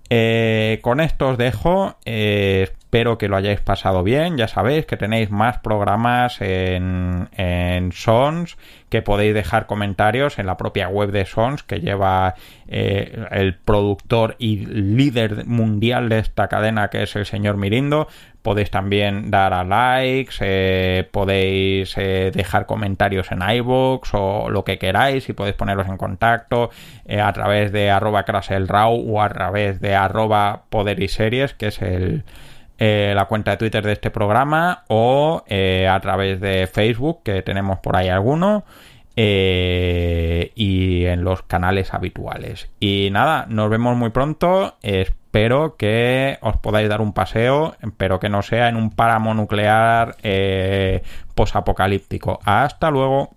Eh, 0.10 0.80
con 0.82 1.00
esto 1.00 1.30
os 1.30 1.38
dejo. 1.38 1.98
Espero 2.86 3.18
que 3.18 3.28
lo 3.28 3.36
hayáis 3.36 3.60
pasado 3.60 4.04
bien. 4.04 4.38
Ya 4.38 4.48
sabéis 4.48 4.86
que 4.86 4.96
tenéis 4.96 5.30
más 5.30 5.58
programas 5.58 6.40
en, 6.40 7.28
en 7.36 7.92
Sons, 7.92 8.58
que 8.90 9.02
podéis 9.02 9.34
dejar 9.34 9.66
comentarios 9.66 10.40
en 10.40 10.46
la 10.46 10.56
propia 10.56 10.88
web 10.88 11.12
de 11.12 11.26
Sons, 11.26 11.64
que 11.64 11.82
lleva 11.82 12.36
eh, 12.70 13.26
el 13.32 13.56
productor 13.56 14.36
y 14.40 14.66
líder 14.68 15.46
mundial 15.46 16.08
de 16.08 16.20
esta 16.20 16.48
cadena, 16.48 16.90
que 16.90 17.04
es 17.04 17.16
el 17.18 17.26
señor 17.26 17.58
Mirindo 17.58 18.08
podéis 18.42 18.70
también 18.70 19.32
dar 19.32 19.54
a 19.56 19.64
likes, 19.64 20.36
eh, 20.40 21.10
podéis 21.12 21.98
eh, 21.98 22.32
dejar 22.32 22.68
comentarios 22.68 23.32
en 23.32 23.42
iVoox 23.42 24.14
o 24.14 24.50
lo 24.52 24.64
que 24.64 24.78
queráis 24.78 25.28
y 25.28 25.34
podéis 25.34 25.56
poneros 25.56 25.88
en 25.88 25.98
contacto 25.98 26.70
a 27.10 27.34
través 27.34 27.72
de 27.72 27.90
arroba 27.90 28.24
craselrau 28.24 28.94
o 28.94 29.20
a 29.20 29.30
través 29.30 29.82
de 29.82 29.96
arroba 29.96 30.66
poder 30.70 31.02
y 31.02 31.08
series, 31.08 31.56
que 31.56 31.68
es 31.70 31.82
el, 31.82 32.24
la 32.78 33.26
cuenta 33.26 33.52
de 33.52 33.58
Twitter 33.58 33.84
de 33.84 33.94
este 33.94 34.12
programa 34.12 34.84
o 34.88 35.44
a 35.48 36.00
través 36.02 36.40
de 36.42 36.68
Facebook, 36.68 37.24
que 37.24 37.42
tenemos 37.42 37.80
por 37.80 37.96
ahí 37.96 38.10
alguno. 38.10 38.66
y 39.16 41.06
en 41.06 41.24
los 41.24 41.44
canales 41.44 41.94
habituales. 41.94 42.70
Y 42.80 43.10
nada, 43.12 43.46
nos 43.50 43.70
vemos 43.70 43.96
muy 43.96 44.10
pronto. 44.10 44.76
Espero 45.36 45.76
que 45.76 46.38
os 46.40 46.56
podáis 46.56 46.88
dar 46.88 47.02
un 47.02 47.12
paseo, 47.12 47.76
pero 47.98 48.22
que 48.22 48.30
no 48.30 48.42
sea 48.42 48.70
en 48.70 48.78
un 48.78 48.90
páramo 48.90 49.34
nuclear 49.34 50.16
eh, 50.24 51.04
posapocalíptico. 51.36 52.40
Hasta 52.46 52.90
luego. 52.90 53.35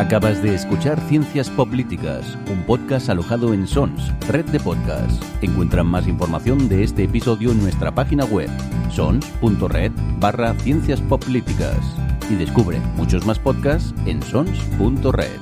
Acabas 0.00 0.42
de 0.42 0.54
escuchar 0.54 0.98
Ciencias 1.08 1.50
Políticas, 1.50 2.38
un 2.50 2.62
podcast 2.62 3.10
alojado 3.10 3.52
en 3.52 3.66
Sons, 3.66 4.10
red 4.28 4.46
de 4.46 4.58
podcasts. 4.58 5.20
Encuentran 5.42 5.86
más 5.86 6.08
información 6.08 6.70
de 6.70 6.84
este 6.84 7.04
episodio 7.04 7.52
en 7.52 7.60
nuestra 7.60 7.94
página 7.94 8.24
web, 8.24 8.48
sons.red 8.90 9.92
barra 10.18 10.54
ciencias 10.54 11.02
políticas. 11.02 11.76
Y 12.30 12.36
descubre 12.36 12.80
muchos 12.96 13.26
más 13.26 13.38
podcasts 13.38 13.92
en 14.06 14.22
sons.red. 14.22 15.38